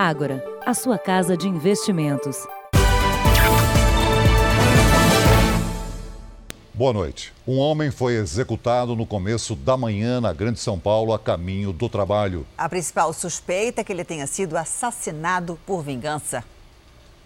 Ágora, 0.00 0.44
a 0.64 0.74
sua 0.74 0.96
casa 0.96 1.36
de 1.36 1.48
investimentos. 1.48 2.46
Boa 6.72 6.92
noite. 6.92 7.32
Um 7.44 7.58
homem 7.58 7.90
foi 7.90 8.14
executado 8.14 8.94
no 8.94 9.04
começo 9.04 9.56
da 9.56 9.76
manhã 9.76 10.20
na 10.20 10.32
Grande 10.32 10.60
São 10.60 10.78
Paulo, 10.78 11.12
a 11.12 11.18
caminho 11.18 11.72
do 11.72 11.88
trabalho. 11.88 12.46
A 12.56 12.68
principal 12.68 13.12
suspeita 13.12 13.80
é 13.80 13.84
que 13.84 13.92
ele 13.92 14.04
tenha 14.04 14.28
sido 14.28 14.56
assassinado 14.56 15.58
por 15.66 15.82
vingança. 15.82 16.44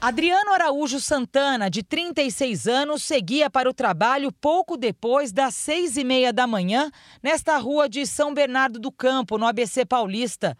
Adriano 0.00 0.54
Araújo 0.54 0.98
Santana, 0.98 1.68
de 1.68 1.82
36 1.82 2.66
anos, 2.66 3.02
seguia 3.02 3.50
para 3.50 3.68
o 3.68 3.74
trabalho 3.74 4.32
pouco 4.32 4.78
depois 4.78 5.30
das 5.30 5.54
seis 5.54 5.98
e 5.98 6.04
meia 6.04 6.32
da 6.32 6.46
manhã, 6.46 6.90
nesta 7.22 7.58
rua 7.58 7.86
de 7.86 8.06
São 8.06 8.32
Bernardo 8.32 8.78
do 8.78 8.90
Campo, 8.90 9.36
no 9.36 9.46
ABC 9.46 9.84
Paulista. 9.84 10.56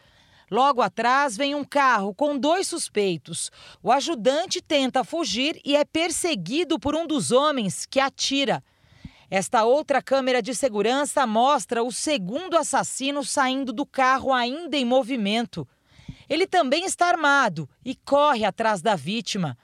Logo 0.52 0.82
atrás 0.82 1.34
vem 1.34 1.54
um 1.54 1.64
carro 1.64 2.14
com 2.14 2.36
dois 2.36 2.68
suspeitos. 2.68 3.50
O 3.82 3.90
ajudante 3.90 4.60
tenta 4.60 5.02
fugir 5.02 5.58
e 5.64 5.74
é 5.74 5.82
perseguido 5.82 6.78
por 6.78 6.94
um 6.94 7.06
dos 7.06 7.32
homens 7.32 7.86
que 7.86 7.98
atira. 7.98 8.62
Esta 9.30 9.64
outra 9.64 10.02
câmera 10.02 10.42
de 10.42 10.54
segurança 10.54 11.26
mostra 11.26 11.82
o 11.82 11.90
segundo 11.90 12.54
assassino 12.54 13.24
saindo 13.24 13.72
do 13.72 13.86
carro 13.86 14.30
ainda 14.30 14.76
em 14.76 14.84
movimento. 14.84 15.66
Ele 16.28 16.46
também 16.46 16.84
está 16.84 17.06
armado 17.06 17.66
e 17.82 17.94
corre 17.94 18.44
atrás 18.44 18.82
da 18.82 18.94
vítima. 18.94 19.56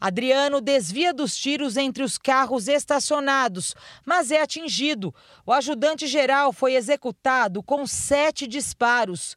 Adriano 0.00 0.60
desvia 0.60 1.14
dos 1.14 1.36
tiros 1.36 1.76
entre 1.76 2.02
os 2.02 2.18
carros 2.18 2.66
estacionados, 2.66 3.76
mas 4.04 4.32
é 4.32 4.42
atingido. 4.42 5.14
O 5.46 5.52
ajudante 5.52 6.08
geral 6.08 6.52
foi 6.52 6.74
executado 6.74 7.62
com 7.62 7.86
sete 7.86 8.48
disparos. 8.48 9.36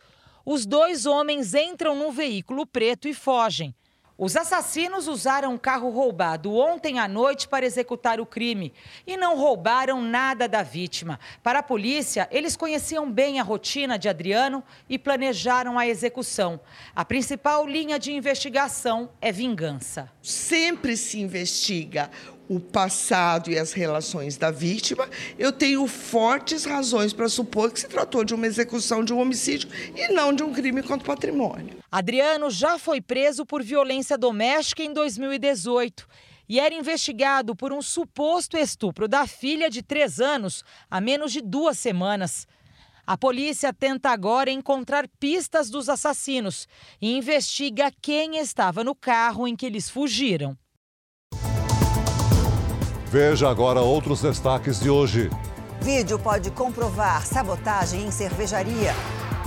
Os 0.51 0.65
dois 0.65 1.05
homens 1.05 1.53
entram 1.53 1.95
no 1.95 2.11
veículo 2.11 2.65
preto 2.65 3.07
e 3.07 3.13
fogem. 3.13 3.71
Os 4.17 4.35
assassinos 4.35 5.07
usaram 5.07 5.53
um 5.53 5.57
carro 5.59 5.91
roubado 5.91 6.55
ontem 6.55 6.97
à 6.97 7.07
noite 7.07 7.47
para 7.47 7.67
executar 7.67 8.19
o 8.19 8.25
crime 8.25 8.73
e 9.05 9.15
não 9.15 9.37
roubaram 9.37 10.01
nada 10.01 10.47
da 10.47 10.63
vítima. 10.63 11.19
Para 11.43 11.59
a 11.59 11.63
polícia, 11.63 12.27
eles 12.31 12.57
conheciam 12.57 13.11
bem 13.11 13.39
a 13.39 13.43
rotina 13.43 13.99
de 13.99 14.09
Adriano 14.09 14.63
e 14.89 14.97
planejaram 14.97 15.77
a 15.77 15.87
execução. 15.87 16.59
A 16.95 17.05
principal 17.05 17.67
linha 17.67 17.99
de 17.99 18.11
investigação 18.11 19.11
é 19.21 19.31
vingança. 19.31 20.11
Sempre 20.19 20.97
se 20.97 21.19
investiga 21.19 22.09
o 22.49 22.59
passado 22.59 23.51
e 23.51 23.59
as 23.59 23.71
relações 23.71 24.35
da 24.35 24.49
vítima, 24.49 25.07
eu 25.37 25.51
tenho 25.51 25.85
fortes 25.85 26.65
razões 26.65 27.13
para 27.13 27.29
supor 27.29 27.71
que 27.71 27.79
se 27.79 27.87
tratou 27.87 28.23
de 28.23 28.33
uma 28.33 28.47
execução 28.47 29.03
de 29.05 29.13
um 29.13 29.19
homicídio 29.19 29.69
e 29.95 30.11
não 30.11 30.33
de 30.33 30.41
um 30.41 30.51
crime 30.51 30.81
contra 30.81 31.03
o 31.03 31.15
patrimônio. 31.15 31.77
Adriano 31.91 32.49
já 32.49 32.79
foi 32.79 32.99
preso 32.99 33.45
por 33.45 33.61
violência 33.61 34.17
doméstica 34.17 34.81
em 34.81 34.91
2018 34.91 36.07
e 36.49 36.59
era 36.59 36.73
investigado 36.73 37.55
por 37.55 37.71
um 37.71 37.83
suposto 37.83 38.57
estupro 38.57 39.07
da 39.07 39.27
filha 39.27 39.69
de 39.69 39.83
três 39.83 40.19
anos 40.19 40.63
há 40.89 40.99
menos 40.99 41.31
de 41.31 41.41
duas 41.41 41.77
semanas. 41.77 42.47
A 43.05 43.15
polícia 43.15 43.71
tenta 43.71 44.09
agora 44.09 44.49
encontrar 44.49 45.07
pistas 45.19 45.69
dos 45.69 45.87
assassinos 45.87 46.67
e 46.99 47.15
investiga 47.15 47.91
quem 48.01 48.37
estava 48.37 48.83
no 48.83 48.95
carro 48.95 49.47
em 49.47 49.55
que 49.55 49.67
eles 49.67 49.87
fugiram. 49.87 50.57
Veja 53.11 53.49
agora 53.49 53.81
outros 53.81 54.21
destaques 54.21 54.79
de 54.79 54.87
hoje. 54.87 55.31
Vídeo 55.81 56.19
pode 56.19 56.51
comprovar 56.51 57.25
sabotagem 57.25 58.05
em 58.05 58.11
cervejaria. 58.11 58.93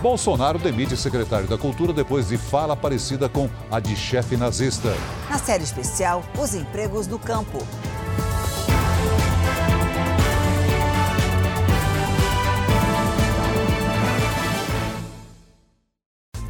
Bolsonaro 0.01 0.59
demite 0.59 0.97
secretário 0.97 1.47
da 1.47 1.57
Cultura 1.57 1.93
depois 1.93 2.27
de 2.27 2.37
fala 2.37 2.75
parecida 2.75 3.29
com 3.29 3.49
a 3.71 3.79
de 3.79 3.95
chefe 3.95 4.37
nazista. 4.37 4.93
Na 5.31 5.39
série 5.39 5.63
especial, 5.63 6.25
os 6.37 6.57
empregos 6.57 7.07
do 7.07 7.21
campo. 7.21 7.65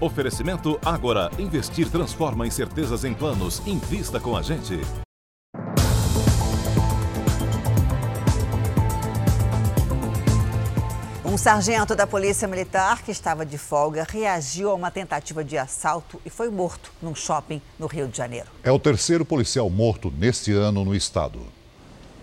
Oferecimento 0.00 0.81
Agora. 0.83 1.31
Investir 1.39 1.91
transforma 1.91 2.47
incertezas 2.47 3.05
em 3.05 3.12
planos. 3.12 3.61
Invista 3.67 4.19
com 4.19 4.34
a 4.34 4.41
gente. 4.41 4.81
Um 11.32 11.38
sargento 11.38 11.97
da 11.97 12.06
Polícia 12.06 12.47
Militar 12.47 13.03
que 13.03 13.10
estava 13.10 13.47
de 13.47 13.56
folga 13.56 14.06
reagiu 14.06 14.69
a 14.69 14.75
uma 14.75 14.91
tentativa 14.91 15.43
de 15.43 15.56
assalto 15.56 16.20
e 16.26 16.28
foi 16.28 16.50
morto 16.50 16.93
num 17.00 17.15
shopping 17.15 17.62
no 17.78 17.87
Rio 17.87 18.06
de 18.06 18.19
Janeiro. 18.19 18.50
É 18.62 18.70
o 18.70 18.78
terceiro 18.78 19.25
policial 19.25 19.70
morto 19.70 20.10
neste 20.10 20.53
ano 20.53 20.84
no 20.84 20.94
estado. 20.94 21.41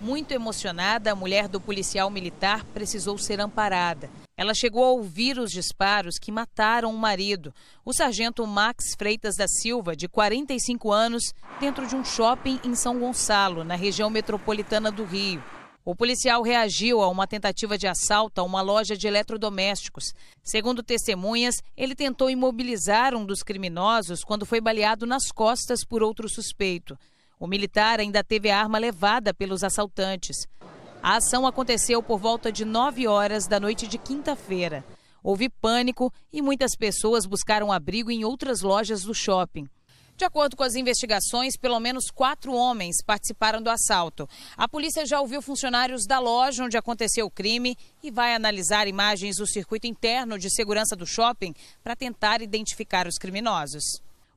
Muito 0.00 0.30
emocionada, 0.30 1.10
a 1.10 1.16
mulher 1.16 1.48
do 1.48 1.60
policial 1.60 2.08
militar 2.08 2.64
precisou 2.72 3.18
ser 3.18 3.40
amparada. 3.40 4.08
Ela 4.36 4.54
chegou 4.54 4.84
a 4.84 4.92
ouvir 4.92 5.40
os 5.40 5.50
disparos 5.50 6.16
que 6.16 6.30
mataram 6.30 6.94
o 6.94 6.96
marido, 6.96 7.52
o 7.84 7.92
sargento 7.92 8.46
Max 8.46 8.94
Freitas 8.96 9.34
da 9.34 9.48
Silva, 9.48 9.96
de 9.96 10.06
45 10.06 10.92
anos, 10.92 11.34
dentro 11.58 11.84
de 11.84 11.96
um 11.96 12.04
shopping 12.04 12.60
em 12.62 12.76
São 12.76 13.00
Gonçalo, 13.00 13.64
na 13.64 13.74
região 13.74 14.08
metropolitana 14.08 14.88
do 14.92 15.04
Rio. 15.04 15.42
O 15.82 15.94
policial 15.94 16.42
reagiu 16.42 17.00
a 17.00 17.08
uma 17.08 17.26
tentativa 17.26 17.78
de 17.78 17.86
assalto 17.86 18.40
a 18.40 18.44
uma 18.44 18.60
loja 18.60 18.96
de 18.96 19.06
eletrodomésticos. 19.06 20.12
Segundo 20.42 20.82
testemunhas, 20.82 21.56
ele 21.74 21.94
tentou 21.94 22.28
imobilizar 22.28 23.14
um 23.14 23.24
dos 23.24 23.42
criminosos 23.42 24.22
quando 24.22 24.44
foi 24.44 24.60
baleado 24.60 25.06
nas 25.06 25.32
costas 25.32 25.82
por 25.82 26.02
outro 26.02 26.28
suspeito. 26.28 26.98
O 27.38 27.46
militar 27.46 27.98
ainda 27.98 28.22
teve 28.22 28.50
a 28.50 28.60
arma 28.60 28.78
levada 28.78 29.32
pelos 29.32 29.64
assaltantes. 29.64 30.46
A 31.02 31.16
ação 31.16 31.46
aconteceu 31.46 32.02
por 32.02 32.18
volta 32.18 32.52
de 32.52 32.66
9 32.66 33.06
horas 33.08 33.46
da 33.46 33.58
noite 33.58 33.86
de 33.86 33.96
quinta-feira. 33.96 34.84
Houve 35.22 35.48
pânico 35.48 36.12
e 36.30 36.42
muitas 36.42 36.76
pessoas 36.76 37.24
buscaram 37.24 37.72
abrigo 37.72 38.10
em 38.10 38.22
outras 38.22 38.60
lojas 38.60 39.02
do 39.02 39.14
shopping. 39.14 39.66
De 40.20 40.24
acordo 40.26 40.54
com 40.54 40.62
as 40.62 40.74
investigações, 40.74 41.56
pelo 41.56 41.80
menos 41.80 42.10
quatro 42.10 42.52
homens 42.52 43.02
participaram 43.02 43.62
do 43.62 43.70
assalto. 43.70 44.28
A 44.54 44.68
polícia 44.68 45.06
já 45.06 45.18
ouviu 45.18 45.40
funcionários 45.40 46.04
da 46.06 46.18
loja 46.18 46.62
onde 46.62 46.76
aconteceu 46.76 47.24
o 47.24 47.30
crime 47.30 47.74
e 48.02 48.10
vai 48.10 48.34
analisar 48.34 48.86
imagens 48.86 49.36
do 49.36 49.46
circuito 49.46 49.86
interno 49.86 50.38
de 50.38 50.54
segurança 50.54 50.94
do 50.94 51.06
shopping 51.06 51.54
para 51.82 51.96
tentar 51.96 52.42
identificar 52.42 53.06
os 53.06 53.16
criminosos. 53.16 53.82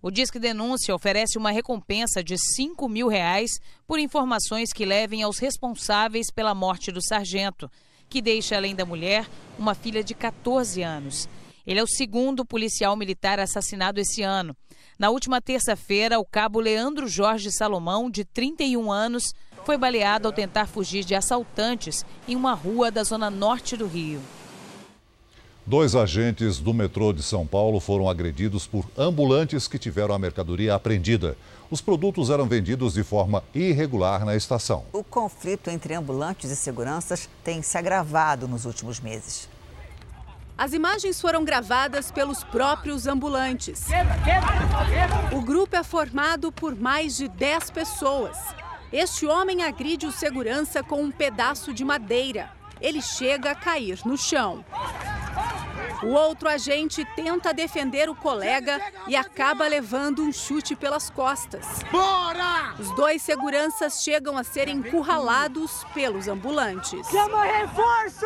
O 0.01 0.09
Disque 0.09 0.39
Denúncia 0.39 0.95
oferece 0.95 1.37
uma 1.37 1.51
recompensa 1.51 2.23
de 2.23 2.37
5 2.37 2.87
mil 2.87 3.09
reais 3.09 3.51
por 3.85 3.99
informações 3.99 4.71
que 4.71 4.85
levem 4.85 5.21
aos 5.21 5.37
responsáveis 5.37 6.31
pela 6.31 6.55
morte 6.55 6.93
do 6.93 7.05
sargento, 7.05 7.69
que 8.07 8.21
deixa, 8.21 8.55
além 8.55 8.73
da 8.73 8.85
mulher, 8.85 9.27
uma 9.59 9.75
filha 9.75 10.01
de 10.01 10.13
14 10.13 10.81
anos. 10.81 11.27
Ele 11.65 11.79
é 11.79 11.83
o 11.83 11.87
segundo 11.87 12.45
policial 12.45 12.95
militar 12.95 13.39
assassinado 13.39 13.99
esse 13.99 14.21
ano. 14.21 14.55
Na 14.99 15.09
última 15.09 15.41
terça-feira, 15.41 16.19
o 16.19 16.25
cabo 16.25 16.59
Leandro 16.59 17.07
Jorge 17.07 17.51
Salomão, 17.51 18.09
de 18.09 18.25
31 18.25 18.91
anos, 18.91 19.33
foi 19.65 19.77
baleado 19.77 20.27
ao 20.27 20.33
tentar 20.33 20.67
fugir 20.67 21.05
de 21.05 21.15
assaltantes 21.15 22.05
em 22.27 22.35
uma 22.35 22.53
rua 22.53 22.91
da 22.91 23.03
zona 23.03 23.29
norte 23.29 23.77
do 23.77 23.87
Rio. 23.87 24.21
Dois 25.65 25.95
agentes 25.95 26.59
do 26.59 26.73
metrô 26.73 27.13
de 27.13 27.23
São 27.23 27.47
Paulo 27.47 27.79
foram 27.79 28.09
agredidos 28.09 28.67
por 28.67 28.85
ambulantes 28.97 29.65
que 29.65 29.79
tiveram 29.79 30.13
a 30.13 30.19
mercadoria 30.19 30.75
apreendida. 30.75 31.37
Os 31.71 31.79
produtos 31.79 32.29
eram 32.29 32.45
vendidos 32.45 32.95
de 32.95 33.03
forma 33.03 33.41
irregular 33.55 34.25
na 34.25 34.35
estação. 34.35 34.83
O 34.91 35.05
conflito 35.05 35.69
entre 35.69 35.93
ambulantes 35.93 36.51
e 36.51 36.55
seguranças 36.57 37.29
tem 37.45 37.61
se 37.61 37.77
agravado 37.77 38.45
nos 38.45 38.65
últimos 38.65 38.99
meses. 38.99 39.47
As 40.57 40.71
imagens 40.71 41.19
foram 41.19 41.43
gravadas 41.43 42.11
pelos 42.11 42.43
próprios 42.43 43.07
ambulantes. 43.07 43.87
O 45.31 45.41
grupo 45.41 45.75
é 45.75 45.83
formado 45.83 46.51
por 46.51 46.75
mais 46.75 47.17
de 47.17 47.27
10 47.27 47.71
pessoas. 47.71 48.37
Este 48.91 49.25
homem 49.25 49.63
agride 49.63 50.05
o 50.05 50.11
segurança 50.11 50.83
com 50.83 51.01
um 51.01 51.11
pedaço 51.11 51.73
de 51.73 51.83
madeira. 51.83 52.51
Ele 52.79 53.01
chega 53.01 53.51
a 53.51 53.55
cair 53.55 53.99
no 54.05 54.17
chão. 54.17 54.63
O 56.03 56.09
outro 56.09 56.49
agente 56.49 57.05
tenta 57.15 57.53
defender 57.53 58.09
o 58.09 58.15
colega 58.15 58.81
e 59.07 59.15
acaba 59.15 59.65
levando 59.65 60.21
um 60.21 60.33
chute 60.33 60.75
pelas 60.75 61.09
costas. 61.09 61.65
Bora! 61.89 62.75
Os 62.77 62.91
dois 62.91 63.21
seguranças 63.21 64.03
chegam 64.03 64.37
a 64.37 64.43
ser 64.43 64.67
encurralados 64.67 65.85
pelos 65.93 66.27
ambulantes. 66.27 67.07
Chama 67.07 67.43
reforço! 67.45 68.25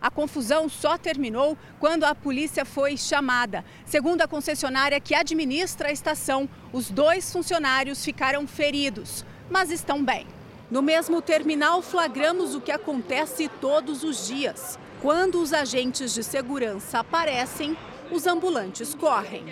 A 0.00 0.10
confusão 0.10 0.68
só 0.68 0.98
terminou 0.98 1.56
quando 1.80 2.04
a 2.04 2.14
polícia 2.14 2.64
foi 2.64 2.96
chamada. 2.96 3.64
Segundo 3.86 4.20
a 4.20 4.28
concessionária 4.28 5.00
que 5.00 5.14
administra 5.14 5.88
a 5.88 5.92
estação, 5.92 6.48
os 6.72 6.90
dois 6.90 7.32
funcionários 7.32 8.04
ficaram 8.04 8.46
feridos, 8.46 9.24
mas 9.50 9.70
estão 9.70 10.04
bem. 10.04 10.26
No 10.70 10.82
mesmo 10.82 11.22
terminal, 11.22 11.80
flagramos 11.80 12.54
o 12.54 12.60
que 12.60 12.70
acontece 12.70 13.48
todos 13.60 14.04
os 14.04 14.26
dias. 14.26 14.78
Quando 15.00 15.40
os 15.40 15.52
agentes 15.52 16.12
de 16.12 16.24
segurança 16.24 16.98
aparecem, 16.98 17.76
os 18.10 18.26
ambulantes 18.26 18.94
correm. 18.94 19.44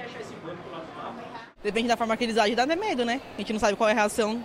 Depende 1.62 1.88
da 1.88 1.96
forma 1.96 2.16
que 2.16 2.24
eles 2.24 2.36
agem, 2.36 2.54
dá 2.54 2.66
medo, 2.66 3.04
né? 3.04 3.20
A 3.34 3.38
gente 3.38 3.52
não 3.52 3.60
sabe 3.60 3.76
qual 3.76 3.88
é 3.88 3.92
a 3.92 3.94
reação 3.94 4.44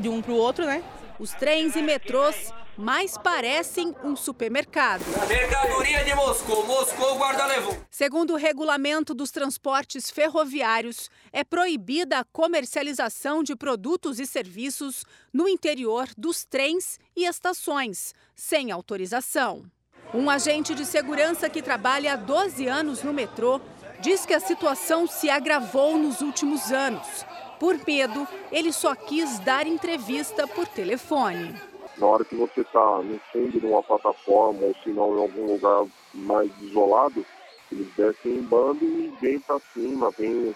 de 0.00 0.08
um 0.08 0.20
para 0.20 0.32
o 0.32 0.36
outro, 0.36 0.64
né? 0.66 0.82
Os 1.20 1.30
trens 1.32 1.76
e 1.76 1.82
metrôs 1.82 2.52
mais 2.76 3.16
parecem 3.16 3.94
um 4.02 4.16
supermercado. 4.16 5.04
Mercadoria 5.28 6.04
de 6.04 6.12
Moscou, 6.16 6.66
Moscou 6.66 7.16
guarda 7.16 7.46
levou. 7.46 7.76
Segundo 7.88 8.32
o 8.32 8.36
regulamento 8.36 9.14
dos 9.14 9.30
transportes 9.30 10.10
ferroviários, 10.10 11.08
é 11.32 11.44
proibida 11.44 12.18
a 12.18 12.24
comercialização 12.24 13.44
de 13.44 13.54
produtos 13.54 14.18
e 14.18 14.26
serviços 14.26 15.04
no 15.32 15.48
interior 15.48 16.08
dos 16.18 16.44
trens 16.44 16.98
e 17.14 17.24
estações, 17.24 18.12
sem 18.34 18.72
autorização. 18.72 19.64
Um 20.12 20.28
agente 20.28 20.74
de 20.74 20.84
segurança 20.84 21.48
que 21.48 21.62
trabalha 21.62 22.12
há 22.12 22.16
12 22.16 22.66
anos 22.66 23.02
no 23.02 23.12
metrô 23.12 23.60
diz 24.00 24.26
que 24.26 24.34
a 24.34 24.40
situação 24.40 25.06
se 25.06 25.30
agravou 25.30 25.96
nos 25.96 26.20
últimos 26.20 26.70
anos. 26.70 27.24
Por 27.58 27.78
medo, 27.86 28.26
ele 28.52 28.72
só 28.72 28.94
quis 28.94 29.38
dar 29.38 29.66
entrevista 29.66 30.46
por 30.46 30.66
telefone. 30.66 31.54
Na 31.96 32.06
hora 32.06 32.24
que 32.24 32.34
você 32.34 32.60
está 32.60 32.98
no 32.98 33.18
fundo 33.32 33.58
de 33.58 33.66
uma 33.66 33.82
plataforma 33.82 34.60
ou 34.62 34.74
se 34.82 34.90
não 34.90 35.16
em 35.16 35.20
algum 35.20 35.52
lugar 35.52 35.86
mais 36.12 36.50
isolado, 36.60 37.24
eles 37.70 37.88
descem 37.96 38.34
em 38.34 38.42
bando 38.42 38.84
e 38.84 39.14
vêm 39.20 39.38
para 39.40 39.60
cima, 39.72 40.10
vêm 40.10 40.54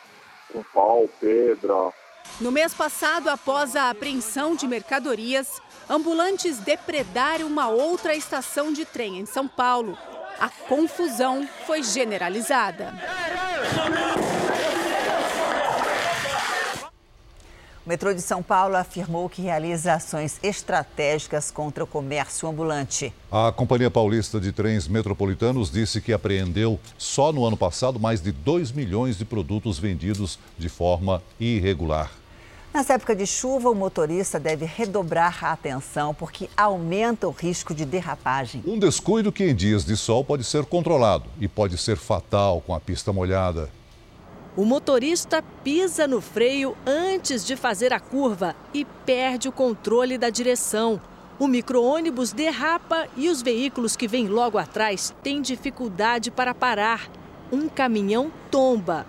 com 0.53 0.63
pau, 0.75 1.09
pedra. 1.21 1.93
No 2.41 2.53
mês 2.53 2.73
passado, 2.73 3.29
após 3.29 3.75
a 3.75 3.91
apreensão 3.91 4.55
de 4.55 4.67
mercadorias, 4.67 5.61
ambulantes 5.89 6.59
depredaram 6.59 7.47
uma 7.47 7.69
outra 7.69 8.15
estação 8.15 8.73
de 8.73 8.85
trem 8.85 9.19
em 9.19 9.27
São 9.27 9.49
Paulo. 9.49 9.99
A 10.39 10.49
confusão 10.49 11.49
foi 11.67 11.83
generalizada. 11.83 12.95
O 17.89 17.91
metrô 17.91 18.13
de 18.13 18.21
São 18.21 18.43
Paulo 18.43 18.77
afirmou 18.77 19.31
que 19.31 19.41
realiza 19.41 19.95
ações 19.95 20.39
estratégicas 20.43 21.51
contra 21.51 21.83
o 21.83 21.87
comércio 21.87 22.47
ambulante. 22.47 23.15
A 23.33 23.51
Companhia 23.51 23.91
Paulista 23.91 24.39
de 24.39 24.53
Trens 24.53 24.87
Metropolitanos 24.87 25.71
disse 25.71 26.03
que 26.03 26.13
apreendeu 26.13 26.79
só 26.99 27.33
no 27.33 27.47
ano 27.47 27.57
passado 27.57 27.99
mais 27.99 28.21
de 28.21 28.31
2 28.31 28.73
milhões 28.73 29.17
de 29.17 29.25
produtos 29.25 29.79
vendidos 29.79 30.39
de 30.59 30.69
forma 30.69 31.23
irregular. 31.41 32.13
Nessa 32.75 32.93
época 32.93 33.17
de 33.17 33.27
chuva, 33.27 33.71
o 33.71 33.75
motorista 33.75 34.39
deve 34.39 34.67
redobrar 34.67 35.43
a 35.43 35.53
atenção 35.53 36.13
porque 36.13 36.51
aumenta 36.55 37.27
o 37.27 37.31
risco 37.31 37.75
de 37.75 37.87
derrapagem. 37.87 38.63
Um 38.67 38.79
descuido 38.79 39.33
que 39.33 39.45
em 39.45 39.55
dias 39.55 39.83
de 39.87 39.97
sol 39.97 40.23
pode 40.23 40.45
ser 40.45 40.67
controlado 40.67 41.25
e 41.41 41.49
pode 41.49 41.79
ser 41.79 41.97
fatal 41.97 42.61
com 42.61 42.75
a 42.75 42.81
pista 42.81 43.15
molhada. 43.15 43.71
O 44.59 44.65
motorista 44.65 45.41
pisa 45.63 46.09
no 46.09 46.21
freio 46.21 46.77
antes 46.85 47.47
de 47.47 47.55
fazer 47.55 47.93
a 47.93 48.01
curva 48.01 48.57
e 48.75 48.85
perde 48.85 49.49
o 49.49 49.53
controle 49.53 50.19
da 50.19 50.31
direção. 50.31 51.01
O 51.39 51.47
micro-ônibus 51.47 52.33
derrapa 52.33 53.07
e 53.17 53.29
os 53.29 53.41
veículos 53.41 53.95
que 53.95 54.09
vêm 54.09 54.27
logo 54.27 54.59
atrás 54.59 55.15
têm 55.23 55.41
dificuldade 55.41 56.33
para 56.33 56.53
parar. 56.53 57.09
Um 57.53 57.69
caminhão 57.69 58.33
tomba. 58.51 59.07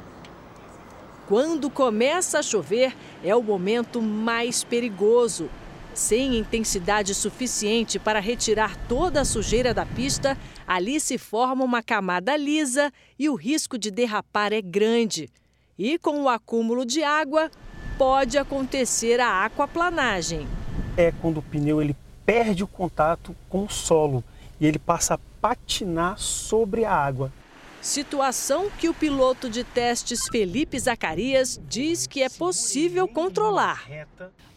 Quando 1.28 1.68
começa 1.68 2.38
a 2.38 2.44
chover, 2.44 2.95
é 3.24 3.36
o 3.36 3.42
momento 3.42 4.04
mais 4.04 4.63
perigoso. 4.63 5.50
Sem 5.95 6.38
intensidade 6.38 7.16
suficiente 7.16 7.98
para 7.98 8.19
retirar 8.19 8.78
toda 8.88 9.22
a 9.22 9.25
sujeira 9.25 9.74
da 9.74 9.84
pista, 9.84 10.38
ali 10.69 11.00
se 11.00 11.18
forma 11.18 11.66
uma 11.66 11.81
camada 11.81 12.38
lisa 12.38 12.94
e 13.18 13.27
o 13.27 13.33
risco 13.33 13.75
de 13.75 13.89
derrapar 13.89 14.54
é 14.54 14.62
grande. 14.62 15.27
E 15.75 15.98
com 15.98 16.21
o 16.21 16.30
acúmulo 16.30 16.86
de 16.86 17.04
água, 17.04 17.50
pode 17.98 18.38
acontecer 18.38 19.19
a 19.19 19.45
aquaplanagem. 19.45 20.48
É 20.95 21.12
quando 21.12 21.38
o 21.38 21.42
pneu 21.42 21.81
ele 21.81 21.95
perde 22.24 22.63
o 22.63 22.68
contato 22.68 23.36
com 23.50 23.63
o 23.63 23.69
solo 23.69 24.24
e 24.62 24.68
ele 24.68 24.77
passa 24.77 25.16
a 25.16 25.19
patinar 25.42 26.19
sobre 26.19 26.86
a 26.86 26.94
água. 26.94 27.33
Situação 27.81 28.70
que 28.78 28.90
o 28.90 28.94
piloto 28.94 29.50
de 29.50 29.64
testes 29.64 30.28
Felipe 30.30 30.78
Zacarias 30.78 31.60
diz 31.70 32.06
que 32.06 32.22
é 32.22 32.28
possível 32.28 33.08
controlar. 33.08 33.88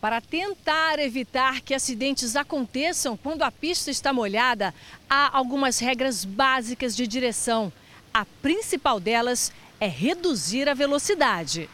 Para 0.00 0.20
tentar 0.20 0.98
evitar 0.98 1.60
que 1.60 1.72
acidentes 1.72 2.34
aconteçam 2.34 3.16
quando 3.16 3.42
a 3.42 3.52
pista 3.52 3.92
está 3.92 4.12
molhada, 4.12 4.74
há 5.08 5.36
algumas 5.36 5.78
regras 5.78 6.24
básicas 6.24 6.96
de 6.96 7.06
direção. 7.06 7.72
A 8.12 8.24
principal 8.24 8.98
delas 8.98 9.52
é 9.78 9.86
reduzir 9.86 10.68
a 10.68 10.74
velocidade. 10.74 11.70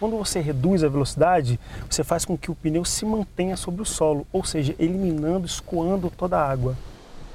Quando 0.00 0.16
você 0.16 0.40
reduz 0.40 0.82
a 0.82 0.88
velocidade, 0.88 1.60
você 1.88 2.02
faz 2.02 2.24
com 2.24 2.36
que 2.36 2.50
o 2.50 2.56
pneu 2.56 2.84
se 2.84 3.04
mantenha 3.04 3.56
sobre 3.56 3.80
o 3.80 3.86
solo, 3.86 4.26
ou 4.32 4.42
seja, 4.42 4.74
eliminando, 4.76 5.46
escoando 5.46 6.10
toda 6.10 6.36
a 6.36 6.50
água. 6.50 6.76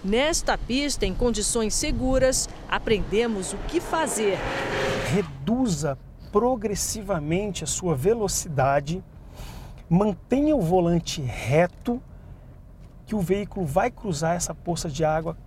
Nesta 0.03 0.57
pista, 0.57 1.05
em 1.05 1.13
condições 1.13 1.73
seguras, 1.73 2.47
aprendemos 2.69 3.53
o 3.53 3.57
que 3.67 3.79
fazer. 3.79 4.37
Reduza 5.11 5.97
progressivamente 6.31 7.63
a 7.63 7.67
sua 7.67 7.95
velocidade, 7.95 9.03
mantenha 9.89 10.55
o 10.55 10.61
volante 10.61 11.21
reto, 11.21 12.01
que 13.05 13.15
o 13.15 13.21
veículo 13.21 13.65
vai 13.65 13.89
cruzar 13.89 14.35
essa 14.35 14.53
poça 14.53 14.89
de 14.89 15.03
água 15.03 15.37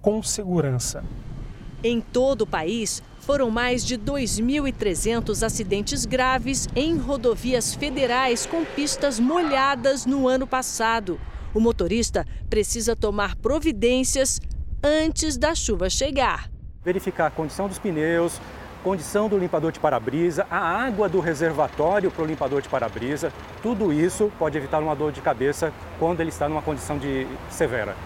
com 0.00 0.22
segurança. 0.22 1.04
Em 1.82 2.00
todo 2.00 2.42
o 2.42 2.46
país, 2.46 3.02
foram 3.20 3.50
mais 3.50 3.84
de 3.84 3.98
2.300 3.98 5.44
acidentes 5.44 6.06
graves 6.06 6.68
em 6.74 6.96
rodovias 6.96 7.74
federais 7.74 8.46
com 8.46 8.64
pistas 8.64 9.20
molhadas 9.20 10.06
no 10.06 10.26
ano 10.26 10.46
passado. 10.46 11.20
O 11.58 11.60
motorista 11.60 12.24
precisa 12.48 12.94
tomar 12.94 13.34
providências 13.34 14.40
antes 14.80 15.36
da 15.36 15.56
chuva 15.56 15.90
chegar. 15.90 16.48
Verificar 16.84 17.26
a 17.26 17.30
condição 17.32 17.66
dos 17.66 17.80
pneus, 17.80 18.40
condição 18.84 19.28
do 19.28 19.36
limpador 19.36 19.72
de 19.72 19.80
para-brisa, 19.80 20.46
a 20.48 20.56
água 20.56 21.08
do 21.08 21.18
reservatório 21.18 22.12
para 22.12 22.22
o 22.22 22.26
limpador 22.26 22.62
de 22.62 22.68
para-brisa, 22.68 23.32
tudo 23.60 23.92
isso 23.92 24.30
pode 24.38 24.56
evitar 24.56 24.78
uma 24.78 24.94
dor 24.94 25.10
de 25.10 25.20
cabeça 25.20 25.72
quando 25.98 26.20
ele 26.20 26.30
está 26.30 26.48
numa 26.48 26.62
condição 26.62 26.96
de 26.96 27.26
severa. 27.50 27.96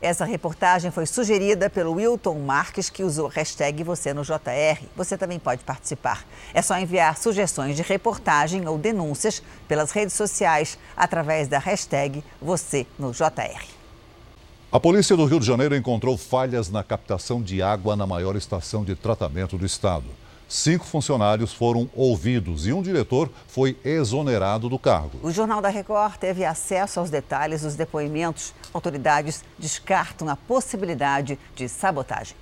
Essa 0.00 0.24
reportagem 0.24 0.90
foi 0.90 1.06
sugerida 1.06 1.70
pelo 1.70 1.92
Wilton 1.92 2.38
Marques, 2.40 2.90
que 2.90 3.02
usou 3.02 3.28
hashtag 3.28 3.82
você 3.82 4.12
no 4.12 4.22
JR. 4.22 4.84
Você 4.94 5.16
também 5.16 5.38
pode 5.38 5.64
participar. 5.64 6.26
É 6.52 6.60
só 6.60 6.78
enviar 6.78 7.16
sugestões 7.16 7.76
de 7.76 7.82
reportagem 7.82 8.68
ou 8.68 8.76
denúncias 8.76 9.42
pelas 9.66 9.92
redes 9.92 10.14
sociais 10.14 10.78
através 10.96 11.48
da 11.48 11.58
hashtag 11.58 12.22
você 12.40 12.86
no 12.98 13.12
JR. 13.12 13.64
A 14.70 14.80
polícia 14.80 15.16
do 15.16 15.24
Rio 15.24 15.40
de 15.40 15.46
Janeiro 15.46 15.74
encontrou 15.74 16.18
falhas 16.18 16.68
na 16.68 16.82
captação 16.82 17.40
de 17.40 17.62
água 17.62 17.96
na 17.96 18.06
maior 18.06 18.36
estação 18.36 18.84
de 18.84 18.94
tratamento 18.94 19.56
do 19.56 19.64
estado. 19.64 20.04
Cinco 20.48 20.84
funcionários 20.84 21.52
foram 21.52 21.90
ouvidos 21.92 22.66
e 22.66 22.72
um 22.72 22.80
diretor 22.80 23.28
foi 23.48 23.76
exonerado 23.84 24.68
do 24.68 24.78
cargo. 24.78 25.18
O 25.22 25.32
Jornal 25.32 25.60
da 25.60 25.68
Record 25.68 26.18
teve 26.18 26.44
acesso 26.44 27.00
aos 27.00 27.10
detalhes 27.10 27.62
dos 27.62 27.74
depoimentos. 27.74 28.54
Autoridades 28.72 29.42
descartam 29.58 30.28
a 30.28 30.36
possibilidade 30.36 31.36
de 31.56 31.68
sabotagem. 31.68 32.36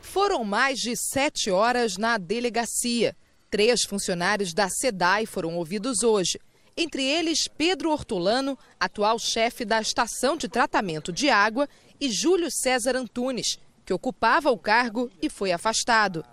Foram 0.00 0.42
mais 0.42 0.78
de 0.78 0.96
sete 0.96 1.50
horas 1.50 1.98
na 1.98 2.16
delegacia. 2.16 3.14
Três 3.50 3.84
funcionários 3.84 4.54
da 4.54 4.68
SEDAI 4.68 5.26
foram 5.26 5.56
ouvidos 5.56 6.02
hoje. 6.02 6.40
Entre 6.74 7.04
eles, 7.04 7.46
Pedro 7.46 7.90
Hortolano, 7.90 8.56
atual 8.78 9.18
chefe 9.18 9.66
da 9.66 9.82
estação 9.82 10.34
de 10.34 10.48
tratamento 10.48 11.12
de 11.12 11.28
água, 11.28 11.68
e 12.00 12.08
Júlio 12.10 12.50
César 12.50 12.96
Antunes, 12.96 13.58
que 13.84 13.92
ocupava 13.92 14.50
o 14.50 14.56
cargo 14.56 15.10
e 15.20 15.28
foi 15.28 15.52
afastado. 15.52 16.24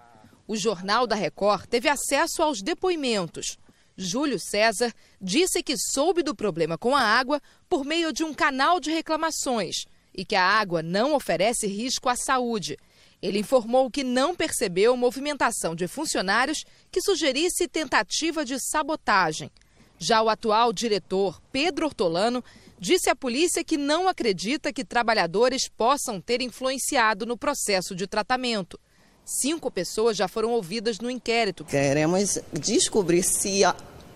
O 0.48 0.56
Jornal 0.56 1.06
da 1.06 1.16
Record 1.16 1.66
teve 1.68 1.90
acesso 1.90 2.42
aos 2.42 2.62
depoimentos. 2.62 3.58
Júlio 3.98 4.40
César 4.40 4.94
disse 5.20 5.62
que 5.62 5.76
soube 5.78 6.24
do 6.24 6.34
problema 6.34 6.78
com 6.78 6.96
a 6.96 7.02
água 7.02 7.42
por 7.68 7.84
meio 7.84 8.14
de 8.14 8.24
um 8.24 8.34
canal 8.34 8.80
de 8.80 8.90
reclamações 8.90 9.86
e 10.16 10.24
que 10.24 10.36
a 10.36 10.44
água 10.44 10.82
não 10.82 11.14
oferece 11.14 11.68
risco 11.68 12.08
à 12.08 12.16
saúde. 12.16 12.78
Ele 13.22 13.40
informou 13.40 13.92
que 13.92 14.06
não 14.06 14.34
percebeu 14.34 14.96
movimentação 14.96 15.76
de 15.76 15.86
funcionários 15.88 16.64
que 16.90 17.02
sugerisse 17.02 17.68
tentativa 17.68 18.46
de 18.46 18.58
sabotagem. 18.58 19.52
Já 20.00 20.22
o 20.22 20.30
atual 20.30 20.72
diretor, 20.72 21.42
Pedro 21.52 21.88
Ortolano, 21.88 22.44
disse 22.80 23.10
à 23.10 23.16
polícia 23.16 23.64
que 23.64 23.76
não 23.76 24.08
acredita 24.08 24.72
que 24.72 24.86
trabalhadores 24.86 25.68
possam 25.68 26.22
ter 26.22 26.42
influenciado 26.42 27.26
no 27.26 27.36
processo 27.36 27.96
de 27.96 28.08
tratamento. 28.08 28.80
Cinco 29.30 29.70
pessoas 29.70 30.16
já 30.16 30.26
foram 30.26 30.52
ouvidas 30.52 31.00
no 31.00 31.12
inquérito. 31.12 31.66
Queremos 31.66 32.40
descobrir 32.54 33.24
se 33.24 33.60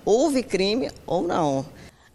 houve 0.06 0.42
crime 0.42 0.90
ou 1.06 1.22
não. 1.22 1.66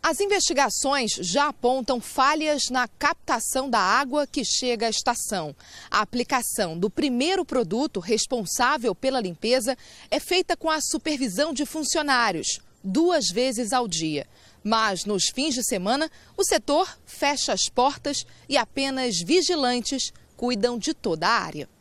As 0.02 0.18
investigações 0.18 1.10
já 1.20 1.48
apontam 1.48 2.00
falhas 2.00 2.70
na 2.70 2.88
captação 2.88 3.68
da 3.68 3.78
água 3.78 4.26
que 4.26 4.42
chega 4.46 4.86
à 4.86 4.88
estação. 4.88 5.54
A 5.90 6.00
aplicação 6.00 6.78
do 6.78 6.88
primeiro 6.88 7.44
produto 7.44 8.00
responsável 8.00 8.94
pela 8.94 9.20
limpeza 9.20 9.76
é 10.10 10.18
feita 10.18 10.56
com 10.56 10.70
a 10.70 10.80
supervisão 10.80 11.52
de 11.52 11.66
funcionários, 11.66 12.60
duas 12.82 13.26
vezes 13.26 13.74
ao 13.74 13.86
dia. 13.86 14.26
Mas 14.64 15.04
nos 15.04 15.24
fins 15.34 15.54
de 15.54 15.62
semana, 15.62 16.10
o 16.34 16.42
setor 16.42 16.96
fecha 17.04 17.52
as 17.52 17.68
portas 17.68 18.24
e 18.48 18.56
apenas 18.56 19.20
vigilantes 19.20 20.14
cuidam 20.34 20.78
de 20.78 20.94
toda 20.94 21.28
a 21.28 21.42
área. 21.42 21.75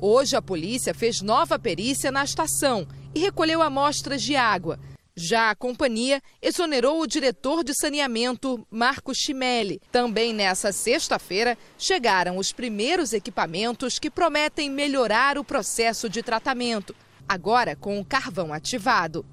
Hoje, 0.00 0.36
a 0.36 0.42
polícia 0.42 0.94
fez 0.94 1.20
nova 1.20 1.58
perícia 1.58 2.12
na 2.12 2.22
estação 2.22 2.86
e 3.14 3.18
recolheu 3.18 3.60
amostras 3.60 4.22
de 4.22 4.36
água. 4.36 4.78
Já 5.16 5.50
a 5.50 5.56
companhia 5.56 6.22
exonerou 6.40 7.00
o 7.00 7.06
diretor 7.06 7.64
de 7.64 7.74
saneamento, 7.74 8.64
Marco 8.70 9.12
Chimelli. 9.12 9.80
Também 9.90 10.32
nessa 10.32 10.70
sexta-feira, 10.70 11.58
chegaram 11.76 12.36
os 12.36 12.52
primeiros 12.52 13.12
equipamentos 13.12 13.98
que 13.98 14.08
prometem 14.08 14.70
melhorar 14.70 15.36
o 15.36 15.42
processo 15.42 16.08
de 16.08 16.22
tratamento, 16.22 16.94
agora 17.28 17.74
com 17.74 17.98
o 17.98 18.04
carvão 18.04 18.52
ativado. 18.52 19.26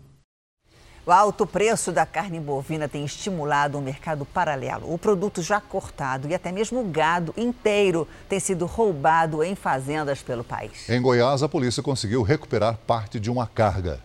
O 1.07 1.11
alto 1.11 1.45
preço 1.45 1.91
da 1.91 2.03
carne 2.03 2.39
bovina 2.39 2.87
tem 2.87 3.05
estimulado 3.05 3.77
um 3.77 3.81
mercado 3.81 4.25
paralelo. 4.25 4.91
O 4.91 4.97
produto 4.97 5.39
já 5.39 5.61
cortado 5.61 6.27
e 6.27 6.33
até 6.33 6.51
mesmo 6.51 6.79
o 6.79 6.83
gado 6.83 7.31
inteiro 7.37 8.07
tem 8.27 8.39
sido 8.39 8.65
roubado 8.65 9.43
em 9.43 9.53
fazendas 9.53 10.23
pelo 10.23 10.43
país. 10.43 10.89
Em 10.89 10.99
Goiás, 10.99 11.43
a 11.43 11.49
polícia 11.49 11.83
conseguiu 11.83 12.23
recuperar 12.23 12.75
parte 12.87 13.19
de 13.19 13.29
uma 13.29 13.45
carga. 13.45 13.99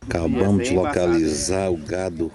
Acabamos 0.00 0.68
de 0.68 0.76
localizar 0.76 1.72
o 1.72 1.76
gado 1.76 2.30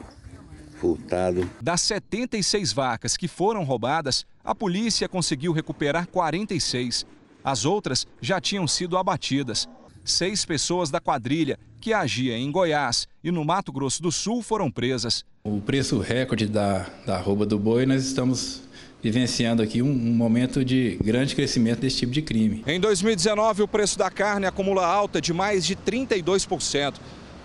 furtado. 0.82 1.50
Das 1.62 1.80
76 1.80 2.74
vacas 2.74 3.16
que 3.16 3.30
foram 3.30 3.64
roubadas, 3.64 4.26
a 4.44 4.54
polícia 4.54 5.08
conseguiu 5.08 5.54
recuperar 5.54 6.08
46. 6.08 7.06
As 7.42 7.64
outras 7.64 8.06
já 8.20 8.42
tinham 8.42 8.68
sido 8.68 8.98
abatidas. 8.98 9.66
Seis 10.04 10.44
pessoas 10.44 10.92
da 10.92 11.00
quadrilha 11.00 11.58
que 11.84 11.92
agia 11.92 12.38
em 12.38 12.50
Goiás 12.50 13.10
e 13.22 13.30
no 13.30 13.44
Mato 13.44 13.70
Grosso 13.70 14.02
do 14.02 14.10
Sul 14.10 14.42
foram 14.42 14.72
presas. 14.72 15.26
O 15.44 15.60
preço 15.60 16.00
recorde 16.00 16.48
da, 16.48 16.88
da 17.06 17.18
rouba 17.18 17.46
do 17.46 17.60
boi, 17.60 17.86
nós 17.86 18.06
estamos 18.06 18.62
vivenciando 19.02 19.62
aqui 19.62 19.82
um, 19.82 19.90
um, 19.90 20.14
momento 20.14 20.64
de 20.64 20.98
grande 21.04 21.36
crescimento 21.36 21.82
desse 21.82 21.98
tipo 21.98 22.14
de 22.14 22.22
crime. 22.22 22.64
Em 22.66 22.80
2019, 22.80 23.64
o 23.64 23.68
preço 23.68 24.00
da 24.00 24.10
carne 24.10 24.46
acumula 24.46 24.86
alta 24.86 25.20
de 25.20 25.34
mais 25.34 25.66
de 25.66 25.76
32%. 25.76 26.96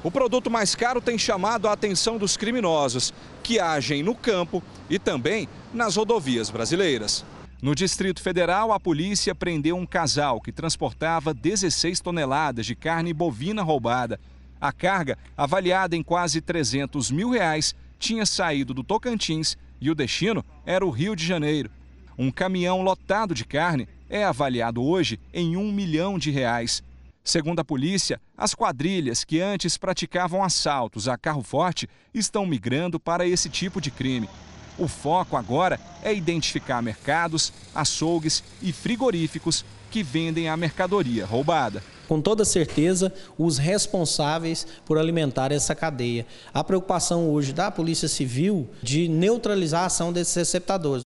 O 0.05 0.11
produto 0.11 0.49
mais 0.49 0.77
caro 0.77 1.01
tem 1.01 1.19
chamado 1.19 1.67
a 1.67 1.73
atenção 1.73 2.17
dos 2.17 2.37
criminosos, 2.37 3.13
que 3.43 3.59
agem 3.59 4.05
no 4.05 4.15
campo 4.15 4.63
e 4.89 5.01
também 5.01 5.49
nas 5.75 5.97
rodovias 5.97 6.49
brasileiras. 6.49 7.25
No 7.61 7.75
Distrito 7.75 8.23
Federal, 8.23 8.71
a 8.71 8.79
polícia 8.79 9.35
prendeu 9.35 9.77
um 9.77 9.85
casal 9.85 10.41
que 10.41 10.53
transportava 10.53 11.35
16 11.35 11.99
toneladas 11.99 12.65
de 12.65 12.77
carne 12.77 13.13
bovina 13.13 13.63
roubada. 13.63 14.21
A 14.61 14.73
carga, 14.73 15.19
avaliada 15.37 15.97
em 15.97 16.03
quase 16.03 16.41
300 16.41 17.11
mil 17.11 17.31
reais, 17.31 17.75
tinha 17.99 18.25
saído 18.25 18.73
do 18.73 18.85
Tocantins 18.85 19.57
e 19.81 19.91
o 19.91 19.95
destino 19.95 20.45
era 20.65 20.87
o 20.87 20.91
Rio 20.91 21.17
de 21.17 21.27
Janeiro. 21.27 21.69
Um 22.17 22.31
caminhão 22.31 22.81
lotado 22.81 23.35
de 23.35 23.45
carne 23.45 23.89
é 24.09 24.23
avaliado 24.23 24.81
hoje 24.81 25.19
em 25.35 25.57
um 25.57 25.73
milhão 25.73 26.17
de 26.17 26.31
reais. 26.31 26.81
Segundo 27.25 27.59
a 27.59 27.65
polícia, 27.65 28.21
as 28.37 28.55
quadrilhas 28.55 29.25
que 29.25 29.41
antes 29.41 29.77
praticavam 29.77 30.45
assaltos 30.45 31.09
a 31.09 31.19
carro 31.19 31.43
forte 31.43 31.89
estão 32.15 32.47
migrando 32.47 33.01
para 33.01 33.27
esse 33.27 33.49
tipo 33.49 33.81
de 33.81 33.91
crime. 33.91 34.29
O 34.79 34.87
foco 34.87 35.37
agora 35.37 35.81
é 36.05 36.15
identificar 36.15 36.81
mercados, 36.81 37.53
açougues 37.75 38.45
e 38.63 38.73
frigoríficos 38.73 39.65
que 39.91 40.05
vendem 40.05 40.49
a 40.49 40.57
mercadoria 40.57 41.27
roubada. 41.27 41.83
Com 42.07 42.23
toda 42.23 42.45
certeza, 42.45 43.13
os 43.37 43.59
responsáveis 43.59 44.67
por 44.87 44.97
alimentar 44.97 45.51
essa 45.51 45.75
cadeia. 45.75 46.25
A 46.55 46.63
preocupação 46.63 47.29
hoje 47.29 47.53
da 47.53 47.71
Polícia 47.71 48.09
Civil 48.09 48.69
de 48.83 49.09
neutralizar 49.09 49.83
a 49.83 49.87
ação 49.87 50.13
desses 50.13 50.35
receptadores. 50.35 51.03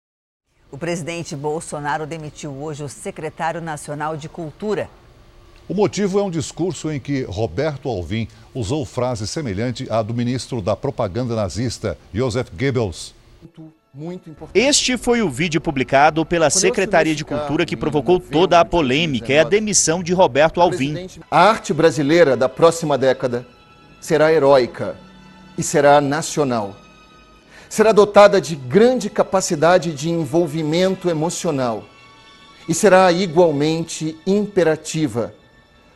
O 0.72 0.78
presidente 0.78 1.36
Bolsonaro 1.36 2.08
demitiu 2.08 2.52
hoje 2.52 2.84
o 2.84 2.90
secretário 2.90 3.62
nacional 3.62 4.18
de 4.18 4.28
Cultura. 4.28 4.90
O 5.68 5.74
motivo 5.76 6.20
é 6.20 6.24
um 6.24 6.32
discurso 6.32 6.92
em 6.92 7.00
que 7.00 7.24
Roberto 7.24 7.88
Alvim 7.88 8.28
usou 8.54 8.84
frase 8.86 9.28
semelhante 9.28 9.88
à 9.92 10.02
do 10.02 10.14
ministro 10.14 10.62
da 10.62 10.76
propaganda 10.76 11.36
nazista, 11.36 11.98
Joseph 12.12 12.50
Goebbels. 12.50 13.19
Este 14.54 14.98
foi 14.98 15.22
o 15.22 15.30
vídeo 15.30 15.60
publicado 15.60 16.26
pela 16.26 16.50
Secretaria 16.50 17.16
de 17.16 17.26
Cultura 17.26 17.66
que 17.66 17.76
provocou 17.76 18.20
toda 18.20 18.60
a 18.60 18.66
polêmica, 18.66 19.34
é 19.34 19.40
a 19.40 19.44
demissão 19.44 20.04
de 20.04 20.14
Roberto 20.14 20.62
Alvim. 20.62 21.08
A 21.30 21.42
arte 21.42 21.74
brasileira 21.74 22.38
da 22.38 22.48
próxima 22.48 22.98
década 22.98 23.46
será 24.00 24.32
heróica 24.32 24.96
e 25.58 25.64
será 25.64 26.00
nacional. 26.00 26.76
Será 27.68 27.92
dotada 27.92 28.40
de 28.40 28.56
grande 28.56 29.10
capacidade 29.10 29.94
de 29.94 30.10
envolvimento 30.10 31.10
emocional 31.10 31.84
e 32.68 32.74
será 32.74 33.12
igualmente 33.12 34.18
imperativa 34.26 35.34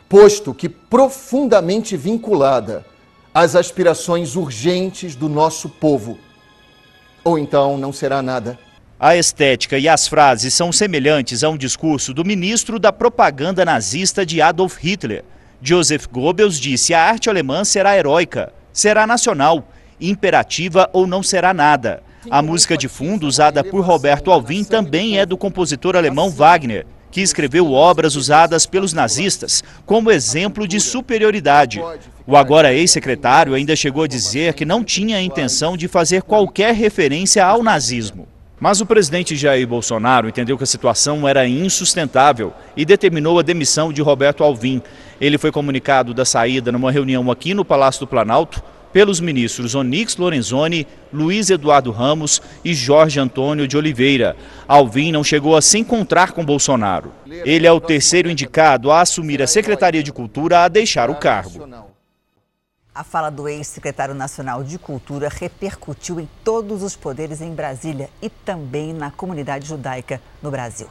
posto 0.10 0.54
que 0.54 0.70
profundamente 0.70 1.98
vinculada 1.98 2.86
às 3.34 3.56
aspirações 3.56 4.36
urgentes 4.36 5.16
do 5.16 5.28
nosso 5.28 5.68
povo. 5.68 6.20
Ou 7.24 7.40
então 7.40 7.78
não 7.78 7.94
será 7.94 8.22
nada. 8.22 8.58
A 9.00 9.16
estética 9.16 9.78
e 9.78 9.88
as 9.88 10.08
frases 10.08 10.54
são 10.54 10.72
semelhantes 10.72 11.44
a 11.44 11.50
um 11.50 11.58
discurso 11.58 12.14
do 12.14 12.24
ministro 12.24 12.80
da 12.80 12.92
propaganda 12.92 13.66
nazista 13.66 14.26
de 14.26 14.42
Adolf 14.42 14.78
Hitler. 14.78 15.24
Joseph 15.62 16.08
Goebbels 16.08 16.60
disse: 16.60 16.94
a 16.94 17.02
arte 17.02 17.30
alemã 17.30 17.64
será 17.64 17.98
heróica, 17.98 18.54
será 18.72 19.08
nacional, 19.08 19.68
imperativa 20.00 20.90
ou 20.94 21.06
não 21.08 21.24
será 21.24 21.54
nada. 21.54 22.04
A 22.30 22.42
música 22.42 22.78
de 22.78 22.88
fundo 22.88 23.28
usada 23.28 23.64
por 23.64 23.84
Roberto 23.84 24.32
Alvim 24.32 24.64
também 24.64 25.20
é 25.20 25.26
do 25.26 25.38
compositor 25.38 25.96
alemão 25.96 26.30
Wagner 26.30 26.86
que 27.14 27.22
escreveu 27.22 27.72
obras 27.72 28.16
usadas 28.16 28.66
pelos 28.66 28.92
nazistas 28.92 29.64
como 29.86 30.10
exemplo 30.10 30.68
de 30.68 30.80
superioridade. 30.80 31.80
O 32.26 32.36
agora 32.36 32.74
ex-secretário 32.74 33.54
ainda 33.54 33.76
chegou 33.76 34.02
a 34.02 34.08
dizer 34.08 34.56
que 34.56 34.66
não 34.66 34.84
tinha 34.84 35.18
a 35.18 35.22
intenção 35.22 35.78
de 35.78 35.88
fazer 35.88 36.24
qualquer 36.24 36.74
referência 36.74 37.46
ao 37.46 37.62
nazismo. 37.62 38.28
Mas 38.60 38.82
o 38.82 38.86
presidente 38.88 39.36
Jair 39.36 39.68
Bolsonaro 39.68 40.28
entendeu 40.28 40.58
que 40.58 40.64
a 40.64 40.68
situação 40.68 41.28
era 41.28 41.48
insustentável 41.48 42.52
e 42.76 42.84
determinou 42.84 43.38
a 43.38 43.44
demissão 43.44 43.94
de 43.94 44.02
Roberto 44.02 44.44
Alvim. 44.44 44.82
Ele 45.22 45.38
foi 45.38 45.52
comunicado 45.52 46.16
da 46.16 46.26
saída 46.26 46.72
numa 46.72 46.92
reunião 46.92 47.30
aqui 47.30 47.54
no 47.54 47.64
Palácio 47.64 48.00
do 48.00 48.08
Planalto 48.08 48.64
pelos 48.94 49.20
ministros 49.20 49.74
Onix 49.74 50.16
Lorenzoni, 50.16 50.88
Luiz 51.12 51.50
Eduardo 51.50 51.92
Ramos 51.92 52.42
e 52.64 52.74
Jorge 52.74 53.20
Antônio 53.20 53.68
de 53.68 53.76
Oliveira. 53.76 54.38
Alvim 54.68 55.12
não 55.12 55.24
chegou 55.24 55.58
a 55.58 55.62
se 55.62 55.80
encontrar 55.80 56.32
com 56.32 56.46
Bolsonaro. 56.46 57.12
Ele 57.26 57.66
é 57.66 57.72
o 57.72 57.82
terceiro 57.82 58.30
indicado 58.30 58.92
a 58.92 59.02
assumir 59.02 59.42
a 59.42 59.48
Secretaria 59.48 60.04
de 60.04 60.14
Cultura 60.14 60.64
a 60.64 60.68
deixar 60.68 61.10
o 61.10 61.16
cargo. 61.16 61.68
A 62.96 63.04
fala 63.04 63.32
do 63.32 63.50
ex-secretário 63.50 64.14
nacional 64.14 64.64
de 64.64 64.78
Cultura 64.78 65.28
repercutiu 65.28 66.20
em 66.20 66.30
todos 66.44 66.84
os 66.84 66.96
poderes 66.96 67.42
em 67.42 67.52
Brasília 67.52 68.08
e 68.22 68.30
também 68.30 68.94
na 68.94 69.10
comunidade 69.10 69.68
judaica 69.68 70.22
no 70.44 70.52
Brasil. 70.52 70.88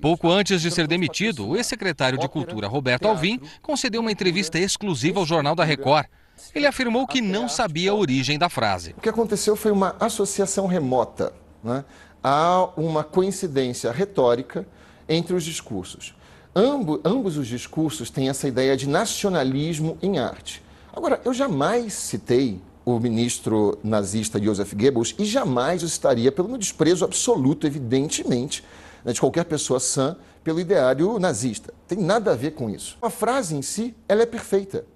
Pouco 0.00 0.30
antes 0.30 0.62
de 0.62 0.70
ser 0.70 0.86
demitido, 0.86 1.46
o 1.46 1.56
ex-secretário 1.56 2.18
de 2.18 2.26
Cultura, 2.26 2.66
Roberto 2.66 3.06
Alvim, 3.06 3.38
concedeu 3.60 4.00
uma 4.00 4.10
entrevista 4.10 4.58
exclusiva 4.58 5.20
ao 5.20 5.26
Jornal 5.26 5.54
da 5.54 5.62
Record. 5.62 6.06
Ele 6.54 6.66
afirmou 6.66 7.06
que 7.06 7.20
não 7.20 7.48
sabia 7.48 7.90
a 7.90 7.94
origem 7.94 8.38
da 8.38 8.48
frase. 8.48 8.94
O 8.96 9.00
que 9.00 9.08
aconteceu 9.08 9.56
foi 9.56 9.70
uma 9.70 9.96
associação 10.00 10.66
remota. 10.66 11.32
Né? 11.62 11.84
Há 12.22 12.68
uma 12.76 13.04
coincidência 13.04 13.90
retórica 13.92 14.66
entre 15.08 15.34
os 15.34 15.44
discursos. 15.44 16.14
Ambo, 16.54 17.00
ambos 17.04 17.36
os 17.36 17.46
discursos 17.46 18.08
têm 18.08 18.28
essa 18.28 18.48
ideia 18.48 18.76
de 18.76 18.88
nacionalismo 18.88 19.98
em 20.00 20.18
arte. 20.18 20.62
Agora, 20.92 21.20
eu 21.24 21.34
jamais 21.34 21.92
citei 21.92 22.60
o 22.84 22.98
ministro 22.98 23.78
nazista 23.82 24.42
Joseph 24.42 24.72
Goebbels 24.72 25.14
e 25.18 25.24
jamais 25.24 25.82
o 25.82 25.88
citaria 25.88 26.32
pelo 26.32 26.56
desprezo 26.56 27.04
absoluto, 27.04 27.66
evidentemente, 27.66 28.64
né, 29.04 29.12
de 29.12 29.20
qualquer 29.20 29.44
pessoa 29.44 29.78
sã 29.78 30.16
pelo 30.42 30.60
ideário 30.60 31.18
nazista. 31.18 31.74
Tem 31.86 31.98
nada 31.98 32.32
a 32.32 32.36
ver 32.36 32.52
com 32.52 32.70
isso. 32.70 32.96
A 33.02 33.10
frase 33.10 33.54
em 33.54 33.60
si, 33.60 33.94
ela 34.08 34.22
é 34.22 34.26
perfeita. 34.26 34.86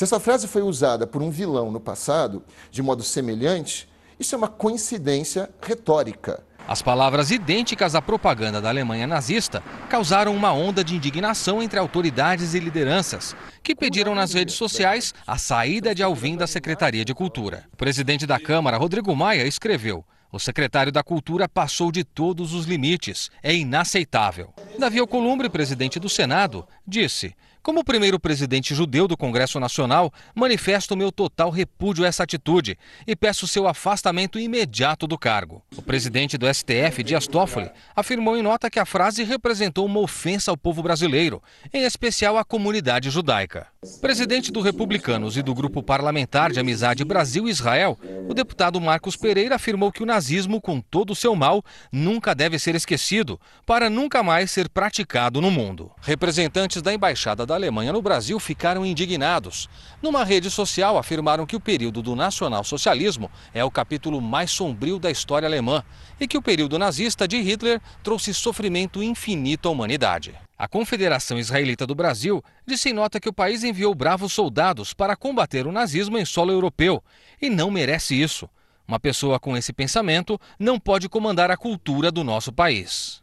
Se 0.00 0.04
essa 0.04 0.18
frase 0.18 0.48
foi 0.48 0.62
usada 0.62 1.06
por 1.06 1.22
um 1.22 1.30
vilão 1.30 1.70
no 1.70 1.78
passado, 1.78 2.42
de 2.70 2.82
modo 2.82 3.02
semelhante, 3.02 3.86
Isso 4.18 4.34
é 4.34 4.38
uma 4.38 4.48
coincidência 4.48 5.50
retórica. 5.60 6.42
As 6.66 6.80
palavras 6.80 7.30
idênticas 7.30 7.94
à 7.94 8.00
propaganda 8.00 8.62
da 8.62 8.70
Alemanha 8.70 9.06
nazista 9.06 9.62
causaram 9.90 10.34
uma 10.34 10.54
onda 10.54 10.82
de 10.82 10.96
indignação 10.96 11.62
entre 11.62 11.78
autoridades 11.78 12.54
e 12.54 12.60
lideranças, 12.60 13.36
que 13.62 13.74
pediram 13.74 14.14
nas 14.14 14.32
redes 14.32 14.54
sociais 14.54 15.12
a 15.26 15.36
saída 15.36 15.94
de 15.94 16.02
Alvim 16.02 16.34
da 16.34 16.46
Secretaria 16.46 17.04
de 17.04 17.12
Cultura. 17.12 17.66
O 17.70 17.76
presidente 17.76 18.26
da 18.26 18.40
Câmara, 18.40 18.78
Rodrigo 18.78 19.14
Maia, 19.14 19.46
escreveu: 19.46 20.02
o 20.32 20.38
secretário 20.38 20.92
da 20.92 21.02
Cultura 21.02 21.48
passou 21.48 21.90
de 21.90 22.04
todos 22.04 22.54
os 22.54 22.64
limites. 22.64 23.30
É 23.42 23.52
inaceitável. 23.52 24.54
Davi 24.78 25.00
Alcolumbre, 25.00 25.50
presidente 25.50 25.98
do 25.98 26.08
Senado, 26.08 26.64
disse: 26.86 27.34
como 27.62 27.84
primeiro 27.84 28.18
presidente 28.18 28.74
judeu 28.74 29.06
do 29.06 29.16
Congresso 29.16 29.60
Nacional, 29.60 30.12
manifesto 30.34 30.96
meu 30.96 31.12
total 31.12 31.50
repúdio 31.50 32.04
a 32.04 32.08
essa 32.08 32.22
atitude 32.22 32.78
e 33.06 33.14
peço 33.14 33.46
seu 33.46 33.66
afastamento 33.66 34.38
imediato 34.38 35.06
do 35.06 35.18
cargo. 35.18 35.62
O 35.76 35.82
presidente 35.82 36.38
do 36.38 36.52
STF, 36.52 37.02
Dias 37.02 37.26
Toffoli, 37.26 37.70
afirmou 37.94 38.36
em 38.36 38.42
nota 38.42 38.70
que 38.70 38.78
a 38.78 38.84
frase 38.84 39.24
representou 39.24 39.86
uma 39.86 40.00
ofensa 40.00 40.50
ao 40.50 40.56
povo 40.56 40.82
brasileiro, 40.82 41.42
em 41.72 41.84
especial 41.84 42.36
à 42.36 42.44
comunidade 42.44 43.10
judaica. 43.10 43.66
Presidente 44.00 44.52
do 44.52 44.60
Republicanos 44.60 45.36
e 45.36 45.42
do 45.42 45.54
Grupo 45.54 45.82
Parlamentar 45.82 46.52
de 46.52 46.60
Amizade 46.60 47.04
Brasil-Israel, 47.04 47.98
o 48.28 48.34
deputado 48.34 48.80
Marcos 48.80 49.16
Pereira 49.16 49.54
afirmou 49.54 49.90
que 49.90 50.02
o 50.02 50.06
nazismo, 50.06 50.60
com 50.60 50.80
todo 50.80 51.10
o 51.10 51.16
seu 51.16 51.34
mal, 51.34 51.64
nunca 51.90 52.34
deve 52.34 52.58
ser 52.58 52.74
esquecido, 52.74 53.40
para 53.64 53.88
nunca 53.88 54.22
mais 54.22 54.50
ser 54.50 54.68
praticado 54.68 55.40
no 55.40 55.50
mundo. 55.50 55.90
Representantes 56.02 56.82
da 56.82 56.92
Embaixada 56.92 57.46
da 57.50 57.56
Alemanha 57.56 57.92
no 57.92 58.00
Brasil 58.00 58.38
ficaram 58.38 58.86
indignados. 58.86 59.68
Numa 60.00 60.24
rede 60.24 60.48
social, 60.48 60.96
afirmaram 60.96 61.44
que 61.44 61.56
o 61.56 61.60
período 61.60 62.00
do 62.00 62.14
nacionalsocialismo 62.14 63.28
é 63.52 63.64
o 63.64 63.70
capítulo 63.70 64.20
mais 64.20 64.52
sombrio 64.52 65.00
da 65.00 65.10
história 65.10 65.48
alemã 65.48 65.82
e 66.20 66.28
que 66.28 66.38
o 66.38 66.42
período 66.42 66.78
nazista 66.78 67.26
de 67.26 67.40
Hitler 67.40 67.80
trouxe 68.04 68.32
sofrimento 68.32 69.02
infinito 69.02 69.68
à 69.68 69.72
humanidade. 69.72 70.32
A 70.56 70.68
Confederação 70.68 71.40
Israelita 71.40 71.84
do 71.88 71.94
Brasil 71.94 72.40
disse 72.64 72.90
em 72.90 72.92
nota 72.92 73.18
que 73.18 73.28
o 73.28 73.32
país 73.32 73.64
enviou 73.64 73.92
bravos 73.96 74.32
soldados 74.32 74.94
para 74.94 75.16
combater 75.16 75.66
o 75.66 75.72
nazismo 75.72 76.16
em 76.18 76.24
solo 76.24 76.52
europeu 76.52 77.02
e 77.42 77.50
não 77.50 77.68
merece 77.68 78.14
isso. 78.14 78.48
Uma 78.86 79.00
pessoa 79.00 79.40
com 79.40 79.56
esse 79.56 79.72
pensamento 79.72 80.40
não 80.56 80.78
pode 80.78 81.08
comandar 81.08 81.50
a 81.50 81.56
cultura 81.56 82.12
do 82.12 82.22
nosso 82.22 82.52
país. 82.52 83.20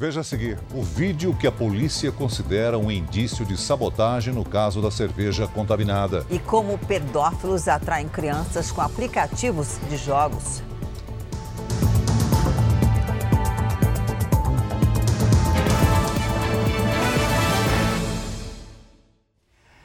Veja 0.00 0.20
a 0.20 0.24
seguir 0.24 0.58
o 0.74 0.82
vídeo 0.82 1.36
que 1.36 1.46
a 1.46 1.52
polícia 1.52 2.10
considera 2.10 2.78
um 2.78 2.90
indício 2.90 3.44
de 3.44 3.54
sabotagem 3.54 4.32
no 4.32 4.42
caso 4.42 4.80
da 4.80 4.90
cerveja 4.90 5.46
contaminada. 5.46 6.24
E 6.30 6.38
como 6.38 6.78
pedófilos 6.78 7.68
atraem 7.68 8.08
crianças 8.08 8.72
com 8.72 8.80
aplicativos 8.80 9.78
de 9.90 9.98
jogos. 9.98 10.62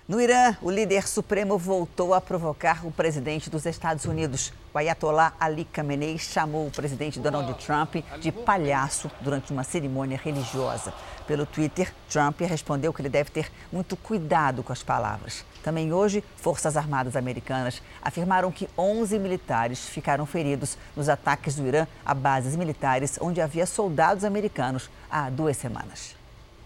No 0.08 0.22
Irã, 0.22 0.56
o 0.62 0.70
líder 0.70 1.08
supremo 1.08 1.58
voltou 1.58 2.14
a 2.14 2.22
provocar 2.22 2.86
o 2.86 2.92
presidente 2.92 3.50
dos 3.50 3.66
Estados 3.66 4.06
Unidos. 4.06 4.54
O 4.72 4.78
Ayatollah 4.78 5.34
Ali 5.40 5.66
Khamenei 5.66 6.20
chamou 6.20 6.68
o 6.68 6.72
presidente 6.72 7.20
Donald 7.20 7.52
Trump 7.66 7.96
de 8.22 8.32
palhaço 8.32 9.10
durante 9.20 9.52
uma 9.52 9.64
cerimônia 9.64 10.16
religiosa. 10.16 10.94
Pelo 11.26 11.44
Twitter, 11.48 11.92
Trump 12.08 12.40
respondeu 12.42 12.94
que 12.94 13.02
ele 13.02 13.10
deve 13.10 13.32
ter 13.32 13.52
muito 13.74 13.98
cuidado 13.98 14.62
com 14.62 14.72
as 14.72 14.84
palavras. 14.84 15.44
Também 15.64 15.92
hoje, 15.92 16.24
Forças 16.38 16.78
Armadas 16.78 17.16
Americanas 17.16 17.82
afirmaram 18.00 18.52
que 18.52 18.70
11 18.78 19.18
militares 19.18 19.90
ficaram 19.90 20.28
feridos 20.28 20.78
nos 20.96 21.10
ataques 21.10 21.56
do 21.56 21.66
Irã 21.66 21.88
a 22.06 22.14
bases 22.14 22.56
militares 22.56 23.18
onde 23.20 23.42
havia 23.42 23.66
soldados 23.66 24.24
americanos 24.24 24.88
há 25.10 25.32
duas 25.32 25.58
semanas. 25.58 26.16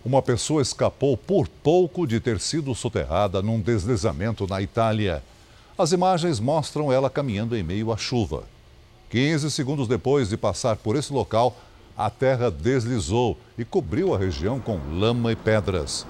Uma 0.04 0.22
pessoa 0.22 0.62
escapou 0.62 1.18
por 1.18 1.48
pouco 1.48 2.08
de 2.08 2.22
ter 2.22 2.40
sido 2.40 2.74
soterrada 2.74 3.42
num 3.42 3.60
deslizamento 3.60 4.48
na 4.48 4.62
Itália. 4.62 5.22
As 5.78 5.92
imagens 5.92 6.40
mostram 6.40 6.92
ela 6.92 7.10
caminhando 7.10 7.56
em 7.56 7.64
meio 7.64 7.92
à 7.92 7.98
chuva. 7.98 8.44
15 9.10 9.52
segundos 9.52 9.88
depois 9.88 10.30
de 10.30 10.38
passar 10.38 10.78
por 10.78 10.96
esse 10.96 11.12
local, 11.12 11.58
a 11.98 12.10
terra 12.10 12.50
deslizou 12.50 13.38
e 13.58 13.66
cobriu 13.66 14.16
a 14.16 14.18
região 14.18 14.58
com 14.60 14.80
lama 14.98 15.34
e 15.34 15.36
pedras. 15.36 16.06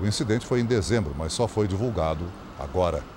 O 0.00 0.06
incidente 0.06 0.46
foi 0.46 0.60
em 0.60 0.64
dezembro, 0.64 1.12
mas 1.18 1.32
só 1.32 1.48
foi 1.48 1.66
divulgado 1.66 2.24
agora. 2.58 3.13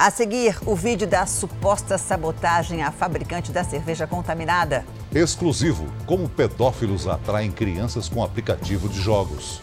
A 0.00 0.12
seguir, 0.12 0.56
o 0.64 0.76
vídeo 0.76 1.08
da 1.08 1.26
suposta 1.26 1.98
sabotagem 1.98 2.84
à 2.84 2.92
fabricante 2.92 3.50
da 3.50 3.64
cerveja 3.64 4.06
contaminada. 4.06 4.86
Exclusivo: 5.12 5.86
como 6.06 6.28
pedófilos 6.28 7.08
atraem 7.08 7.50
crianças 7.50 8.08
com 8.08 8.22
aplicativo 8.22 8.88
de 8.88 9.00
jogos. 9.00 9.60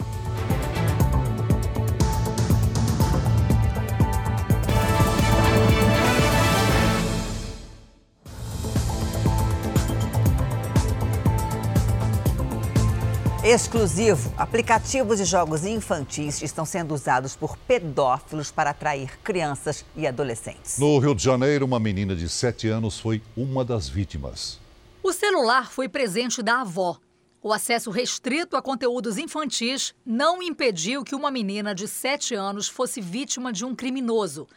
Exclusivo: 13.48 14.34
aplicativos 14.36 15.18
de 15.18 15.24
jogos 15.24 15.64
infantis 15.64 16.42
estão 16.42 16.64
sendo 16.66 16.92
usados 16.92 17.36
por 17.36 17.56
pedófilos 17.56 18.50
para 18.50 18.70
atrair 18.70 19.20
crianças 19.22 19.84
e 19.94 20.04
adolescentes. 20.04 20.78
No 20.80 20.98
Rio 20.98 21.14
de 21.14 21.22
Janeiro, 21.22 21.64
uma 21.64 21.78
menina 21.78 22.16
de 22.16 22.28
7 22.28 22.66
anos 22.66 22.98
foi 22.98 23.22
uma 23.36 23.64
das 23.64 23.88
vítimas. 23.88 24.58
O 25.00 25.12
celular 25.12 25.70
foi 25.70 25.88
presente 25.88 26.42
da 26.42 26.62
avó. 26.62 26.98
O 27.40 27.52
acesso 27.52 27.88
restrito 27.92 28.56
a 28.56 28.62
conteúdos 28.62 29.16
infantis 29.16 29.94
não 30.04 30.42
impediu 30.42 31.04
que 31.04 31.14
uma 31.14 31.30
menina 31.30 31.72
de 31.72 31.86
7 31.86 32.34
anos 32.34 32.66
fosse 32.66 33.00
vítima 33.00 33.52
de 33.52 33.64
um 33.64 33.76
criminoso. 33.76 34.48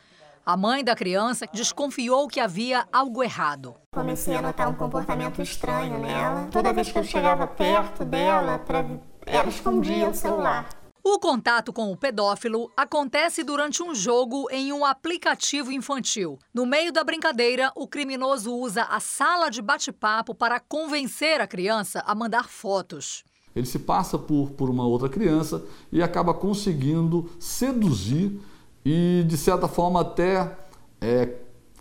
A 0.45 0.57
mãe 0.57 0.83
da 0.83 0.95
criança 0.95 1.45
desconfiou 1.53 2.27
que 2.27 2.39
havia 2.39 2.87
algo 2.91 3.23
errado. 3.23 3.75
Comecei 3.93 4.35
a 4.35 4.41
notar 4.41 4.67
um 4.67 4.73
comportamento 4.73 5.41
estranho 5.41 5.99
nela. 5.99 6.47
Toda 6.51 6.73
vez 6.73 6.91
que 6.91 6.97
eu 6.97 7.03
chegava 7.03 7.45
perto 7.45 8.03
dela, 8.03 8.57
pra... 8.59 8.85
ela 9.25 9.49
escondia 9.49 10.09
o 10.09 10.13
celular. 10.13 10.67
O 11.03 11.17
contato 11.17 11.71
com 11.71 11.91
o 11.91 11.97
pedófilo 11.97 12.69
acontece 12.75 13.43
durante 13.43 13.81
um 13.81 13.95
jogo 13.95 14.47
em 14.51 14.73
um 14.73 14.85
aplicativo 14.85 15.71
infantil. 15.71 16.37
No 16.53 16.65
meio 16.65 16.91
da 16.91 17.03
brincadeira, 17.03 17.71
o 17.75 17.87
criminoso 17.87 18.53
usa 18.53 18.83
a 18.83 18.99
sala 18.99 19.49
de 19.49 19.61
bate-papo 19.61 20.35
para 20.35 20.59
convencer 20.59 21.41
a 21.41 21.47
criança 21.47 22.03
a 22.05 22.13
mandar 22.13 22.49
fotos. 22.49 23.23
Ele 23.55 23.65
se 23.65 23.79
passa 23.79 24.17
por, 24.17 24.51
por 24.51 24.69
uma 24.69 24.85
outra 24.85 25.09
criança 25.09 25.63
e 25.91 26.03
acaba 26.03 26.33
conseguindo 26.33 27.29
seduzir 27.39 28.39
e, 28.85 29.23
de 29.27 29.37
certa 29.37 29.67
forma, 29.67 30.01
até 30.01 30.55
é, 31.01 31.33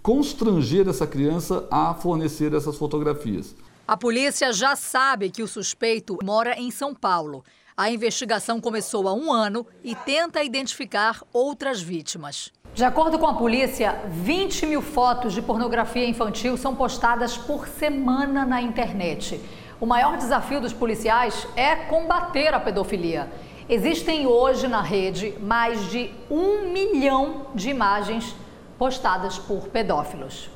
constranger 0.02 0.88
essa 0.88 1.06
criança 1.06 1.66
a 1.70 1.94
fornecer 1.94 2.54
essas 2.54 2.76
fotografias. 2.76 3.54
A 3.86 3.96
polícia 3.96 4.52
já 4.52 4.76
sabe 4.76 5.30
que 5.30 5.42
o 5.42 5.48
suspeito 5.48 6.18
mora 6.22 6.58
em 6.58 6.70
São 6.70 6.94
Paulo. 6.94 7.42
A 7.76 7.90
investigação 7.90 8.60
começou 8.60 9.08
há 9.08 9.14
um 9.14 9.32
ano 9.32 9.66
e 9.84 9.94
tenta 9.94 10.42
identificar 10.42 11.22
outras 11.32 11.80
vítimas. 11.80 12.52
De 12.74 12.84
acordo 12.84 13.18
com 13.18 13.26
a 13.26 13.34
polícia, 13.34 14.02
20 14.08 14.66
mil 14.66 14.82
fotos 14.82 15.32
de 15.32 15.40
pornografia 15.40 16.08
infantil 16.08 16.56
são 16.56 16.74
postadas 16.74 17.36
por 17.36 17.66
semana 17.66 18.44
na 18.44 18.60
internet. 18.60 19.40
O 19.80 19.86
maior 19.86 20.16
desafio 20.16 20.60
dos 20.60 20.72
policiais 20.72 21.46
é 21.54 21.76
combater 21.76 22.52
a 22.52 22.60
pedofilia. 22.60 23.30
Existem 23.70 24.26
hoje 24.26 24.66
na 24.66 24.80
rede 24.80 25.36
mais 25.40 25.90
de 25.90 26.10
um 26.30 26.72
milhão 26.72 27.48
de 27.54 27.68
imagens 27.68 28.34
postadas 28.78 29.38
por 29.38 29.68
pedófilos. 29.68 30.48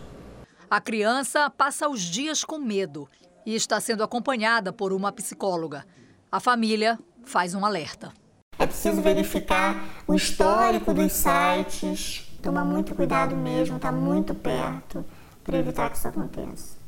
A 0.70 0.80
criança 0.80 1.50
passa 1.50 1.90
os 1.90 2.00
dias 2.00 2.42
com 2.42 2.56
medo 2.56 3.06
e 3.44 3.54
está 3.54 3.78
sendo 3.80 4.02
acompanhada 4.02 4.72
por 4.72 4.94
uma 4.94 5.12
psicóloga. 5.12 5.84
A 6.30 6.40
família 6.40 6.98
faz 7.22 7.54
um 7.54 7.66
alerta. 7.66 8.14
É 8.58 8.66
preciso 8.66 9.02
verificar 9.02 9.76
o 10.06 10.14
histórico 10.14 10.94
dos 10.94 11.12
sites, 11.12 12.26
tomar 12.42 12.64
muito 12.64 12.94
cuidado 12.94 13.36
mesmo, 13.36 13.76
estar 13.76 13.92
tá 13.92 13.94
muito 13.94 14.34
perto 14.34 15.04
para 15.44 15.58
evitar 15.58 15.90
que 15.90 15.98
isso 15.98 16.08
aconteça. 16.08 16.78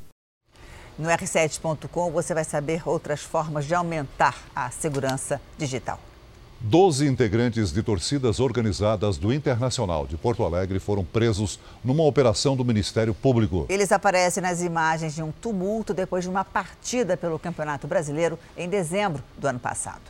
No 0.98 1.10
r7.com 1.10 2.10
você 2.10 2.32
vai 2.32 2.44
saber 2.44 2.88
outras 2.88 3.20
formas 3.20 3.66
de 3.66 3.74
aumentar 3.74 4.38
a 4.56 4.70
segurança 4.70 5.38
digital. 5.58 6.00
Doze 6.66 7.06
integrantes 7.06 7.70
de 7.70 7.82
torcidas 7.82 8.40
organizadas 8.40 9.18
do 9.18 9.30
Internacional 9.34 10.06
de 10.06 10.16
Porto 10.16 10.44
Alegre 10.44 10.78
foram 10.78 11.04
presos 11.04 11.60
numa 11.84 12.02
operação 12.04 12.56
do 12.56 12.64
Ministério 12.64 13.12
Público. 13.12 13.66
Eles 13.68 13.92
aparecem 13.92 14.42
nas 14.42 14.62
imagens 14.62 15.14
de 15.14 15.22
um 15.22 15.30
tumulto 15.30 15.92
depois 15.92 16.24
de 16.24 16.30
uma 16.30 16.42
partida 16.42 17.18
pelo 17.18 17.38
Campeonato 17.38 17.86
Brasileiro 17.86 18.38
em 18.56 18.66
dezembro 18.66 19.22
do 19.36 19.46
ano 19.46 19.58
passado. 19.58 20.00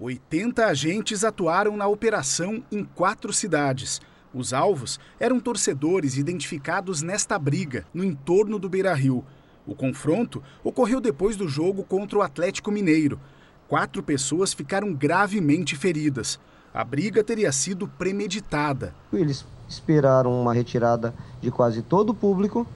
80 0.00 0.64
agentes 0.64 1.22
atuaram 1.22 1.76
na 1.76 1.86
operação 1.86 2.64
em 2.72 2.82
quatro 2.82 3.30
cidades. 3.30 4.00
Os 4.32 4.54
alvos 4.54 4.98
eram 5.20 5.38
torcedores 5.38 6.16
identificados 6.16 7.02
nesta 7.02 7.38
briga, 7.38 7.84
no 7.92 8.02
entorno 8.02 8.58
do 8.58 8.70
Beira 8.70 8.94
Rio. 8.94 9.22
O 9.66 9.74
confronto 9.74 10.42
ocorreu 10.64 10.98
depois 10.98 11.36
do 11.36 11.46
jogo 11.46 11.84
contra 11.84 12.18
o 12.20 12.22
Atlético 12.22 12.70
Mineiro. 12.70 13.20
Quatro 13.68 14.02
pessoas 14.02 14.54
ficaram 14.54 14.94
gravemente 14.94 15.76
feridas. 15.76 16.40
A 16.72 16.82
briga 16.82 17.22
teria 17.22 17.52
sido 17.52 17.86
premeditada. 17.86 18.94
Eles 19.12 19.44
esperaram 19.68 20.40
uma 20.40 20.54
retirada 20.54 21.14
de 21.42 21.50
quase 21.50 21.82
todo 21.82 22.10
o 22.10 22.14
público 22.14 22.66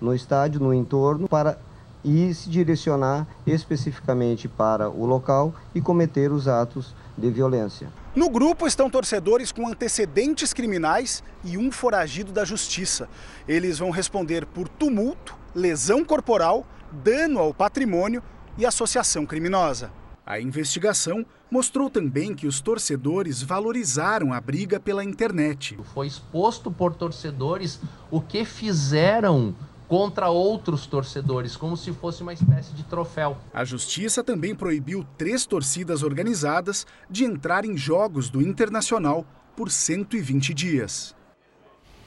no 0.00 0.14
estádio, 0.14 0.60
no 0.60 0.72
entorno, 0.72 1.26
para 1.28 1.58
e 2.04 2.32
se 2.32 2.48
direcionar 2.48 3.26
especificamente 3.44 4.46
para 4.46 4.88
o 4.88 5.04
local 5.04 5.52
e 5.74 5.80
cometer 5.80 6.30
os 6.30 6.46
atos 6.46 6.94
de 7.16 7.28
violência. 7.28 7.88
No 8.14 8.30
grupo 8.30 8.64
estão 8.64 8.88
torcedores 8.88 9.50
com 9.50 9.66
antecedentes 9.66 10.52
criminais 10.52 11.24
e 11.42 11.58
um 11.58 11.72
foragido 11.72 12.30
da 12.30 12.44
justiça. 12.44 13.08
Eles 13.48 13.80
vão 13.80 13.90
responder 13.90 14.46
por 14.46 14.68
tumulto, 14.68 15.34
lesão 15.52 16.04
corporal, 16.04 16.64
dano 16.92 17.40
ao 17.40 17.52
patrimônio 17.52 18.22
e 18.56 18.64
associação 18.64 19.26
criminosa. 19.26 19.97
A 20.30 20.38
investigação 20.38 21.24
mostrou 21.50 21.88
também 21.88 22.34
que 22.34 22.46
os 22.46 22.60
torcedores 22.60 23.42
valorizaram 23.42 24.30
a 24.30 24.38
briga 24.38 24.78
pela 24.78 25.02
internet. 25.02 25.78
Foi 25.94 26.06
exposto 26.06 26.70
por 26.70 26.94
torcedores 26.94 27.80
o 28.10 28.20
que 28.20 28.44
fizeram 28.44 29.56
contra 29.88 30.28
outros 30.28 30.84
torcedores, 30.84 31.56
como 31.56 31.78
se 31.78 31.94
fosse 31.94 32.22
uma 32.22 32.34
espécie 32.34 32.74
de 32.74 32.82
troféu. 32.82 33.38
A 33.54 33.64
justiça 33.64 34.22
também 34.22 34.54
proibiu 34.54 35.02
três 35.16 35.46
torcidas 35.46 36.02
organizadas 36.02 36.86
de 37.08 37.24
entrar 37.24 37.64
em 37.64 37.74
jogos 37.74 38.28
do 38.28 38.42
Internacional 38.42 39.24
por 39.56 39.70
120 39.70 40.52
dias. 40.52 41.14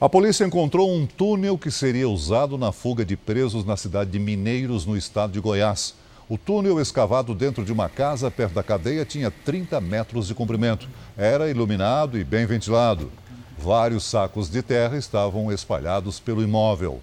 A 0.00 0.08
polícia 0.08 0.44
encontrou 0.44 0.88
um 0.88 1.08
túnel 1.08 1.58
que 1.58 1.72
seria 1.72 2.08
usado 2.08 2.56
na 2.56 2.70
fuga 2.70 3.04
de 3.04 3.16
presos 3.16 3.64
na 3.64 3.76
cidade 3.76 4.12
de 4.12 4.20
Mineiros, 4.20 4.86
no 4.86 4.96
estado 4.96 5.32
de 5.32 5.40
Goiás. 5.40 6.00
O 6.32 6.38
túnel 6.38 6.80
escavado 6.80 7.34
dentro 7.34 7.62
de 7.62 7.70
uma 7.70 7.90
casa 7.90 8.30
perto 8.30 8.54
da 8.54 8.62
cadeia 8.62 9.04
tinha 9.04 9.30
30 9.30 9.78
metros 9.82 10.28
de 10.28 10.34
comprimento. 10.34 10.88
Era 11.14 11.50
iluminado 11.50 12.18
e 12.18 12.24
bem 12.24 12.46
ventilado. 12.46 13.12
Vários 13.58 14.04
sacos 14.04 14.48
de 14.48 14.62
terra 14.62 14.96
estavam 14.96 15.52
espalhados 15.52 16.18
pelo 16.18 16.42
imóvel. 16.42 17.02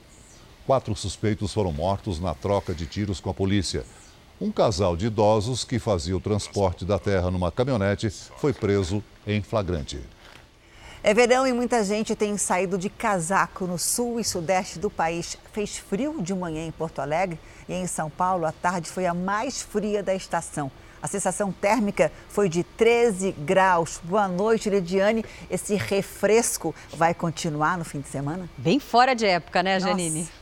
Quatro 0.65 0.95
suspeitos 0.95 1.53
foram 1.53 1.71
mortos 1.71 2.19
na 2.19 2.33
troca 2.33 2.73
de 2.73 2.87
tiros 2.87 3.19
com 3.19 3.29
a 3.29 3.33
polícia. 3.35 3.85
Um 4.41 4.51
casal 4.51 4.97
de 4.97 5.05
idosos 5.05 5.63
que 5.63 5.77
fazia 5.77 6.17
o 6.17 6.19
transporte 6.19 6.83
da 6.83 6.97
terra 6.97 7.29
numa 7.29 7.51
caminhonete 7.51 8.09
foi 8.09 8.51
preso 8.51 9.03
em 9.27 9.43
flagrante. 9.43 9.99
É 11.01 11.13
verão 11.13 11.47
e 11.47 11.53
muita 11.53 11.81
gente 11.81 12.13
tem 12.13 12.35
saído 12.35 12.77
de 12.77 12.89
casaco 12.89 13.65
no 13.65 13.77
sul 13.77 14.19
e 14.19 14.23
sudeste 14.23 14.77
do 14.79 14.89
país. 14.89 15.37
Fez 15.53 15.77
frio 15.77 16.21
de 16.21 16.33
manhã 16.33 16.65
em 16.65 16.71
Porto 16.71 16.99
Alegre 16.99 17.39
e 17.69 17.73
em 17.73 17.87
São 17.87 18.09
Paulo 18.09 18.45
a 18.45 18.51
tarde 18.51 18.89
foi 18.89 19.05
a 19.05 19.13
mais 19.13 19.61
fria 19.61 20.03
da 20.03 20.13
estação. 20.13 20.71
A 21.01 21.07
sensação 21.07 21.51
térmica 21.51 22.11
foi 22.27 22.49
de 22.49 22.63
13 22.63 23.31
graus. 23.31 24.01
Boa 24.03 24.27
noite, 24.27 24.69
Lidiane. 24.69 25.23
Esse 25.49 25.75
refresco 25.75 26.75
vai 26.93 27.13
continuar 27.13 27.77
no 27.77 27.85
fim 27.85 28.01
de 28.01 28.09
semana? 28.09 28.49
Bem 28.57 28.81
fora 28.81 29.15
de 29.15 29.25
época, 29.25 29.63
né, 29.63 29.79
Janine? 29.79 30.21
Nossa 30.21 30.39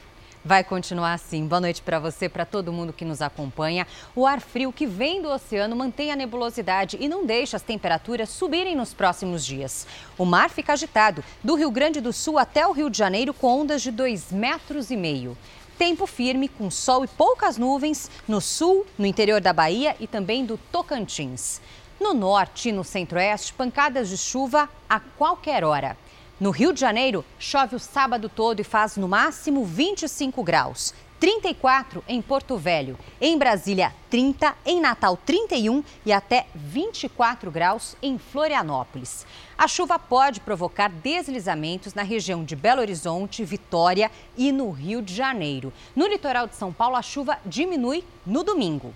vai 0.48 0.64
continuar 0.64 1.14
assim. 1.14 1.46
Boa 1.46 1.60
noite 1.60 1.82
para 1.82 2.00
você, 2.00 2.30
para 2.30 2.46
todo 2.46 2.72
mundo 2.72 2.94
que 2.94 3.04
nos 3.04 3.22
acompanha. 3.22 3.86
O 4.16 4.26
ar 4.26 4.40
frio 4.40 4.72
que 4.72 4.88
vem 4.88 5.22
do 5.22 5.30
oceano 5.30 5.76
mantém 5.76 6.10
a 6.10 6.16
nebulosidade 6.16 6.98
e 7.02 7.10
não 7.10 7.26
deixa 7.26 7.58
as 7.58 7.64
temperaturas 7.64 8.30
subirem 8.30 8.74
nos 8.74 8.94
próximos 8.94 9.46
dias. 9.46 9.86
O 10.18 10.24
mar 10.24 10.50
fica 10.50 10.72
agitado, 10.72 11.24
do 11.44 11.56
Rio 11.56 11.70
Grande 11.70 12.00
do 12.00 12.14
Sul 12.14 12.40
até 12.40 12.66
o 12.66 12.72
Rio 12.72 12.90
de 12.90 12.98
Janeiro, 12.98 13.34
com 13.34 13.60
ondas 13.60 13.82
de 13.82 13.92
2,5 13.92 14.34
metros. 14.34 14.90
e 14.90 14.96
meio. 14.96 15.38
Tempo 15.78 16.08
firme, 16.08 16.48
com 16.48 16.72
sol 16.72 17.06
e 17.06 17.08
poucas 17.08 17.56
nuvens 17.56 18.10
no 18.28 18.42
sul, 18.42 18.84
no 18.98 19.06
interior 19.06 19.40
da 19.40 19.54
Bahia 19.54 19.96
e 20.00 20.08
também 20.08 20.44
do 20.44 20.58
Tocantins. 20.58 21.62
No 22.00 22.16
norte 22.16 22.70
e 22.70 22.72
no 22.72 22.84
centro-oeste, 22.84 23.54
pancadas 23.54 24.10
de 24.10 24.18
chuva 24.18 24.68
a 24.90 25.00
qualquer 25.00 25.64
hora. 25.64 25.96
No 26.40 26.50
Rio 26.50 26.74
de 26.74 26.80
Janeiro, 26.80 27.24
chove 27.38 27.76
o 27.76 27.80
sábado 27.80 28.28
todo 28.28 28.60
e 28.60 28.64
faz 28.64 28.98
no 28.98 29.08
máximo 29.08 29.64
25 29.64 30.44
graus. 30.44 30.96
34 31.20 32.04
em 32.08 32.22
Porto 32.22 32.58
Velho. 32.58 32.98
Em 33.20 33.38
Brasília, 33.38 33.92
30. 34.10 34.56
Em 34.66 34.80
Natal, 34.80 35.18
31 35.18 35.84
e 36.06 36.12
até 36.12 36.46
24 36.54 37.50
graus 37.50 37.96
em 38.02 38.20
Florianópolis. 38.20 39.26
A 39.58 39.68
chuva 39.68 39.98
pode 39.98 40.40
provocar 40.40 40.90
deslizamentos 40.90 41.96
na 41.96 42.04
região 42.04 42.44
de 42.44 42.56
Belo 42.56 42.82
Horizonte, 42.82 43.44
Vitória 43.44 44.12
e 44.38 44.52
no 44.52 44.70
Rio 44.70 45.02
de 45.02 45.16
Janeiro. 45.16 45.74
No 45.96 46.08
litoral 46.08 46.46
de 46.46 46.56
São 46.56 46.72
Paulo, 46.72 46.96
a 46.96 47.02
chuva 47.02 47.40
diminui 47.44 48.04
no 48.24 48.44
domingo. 48.44 48.94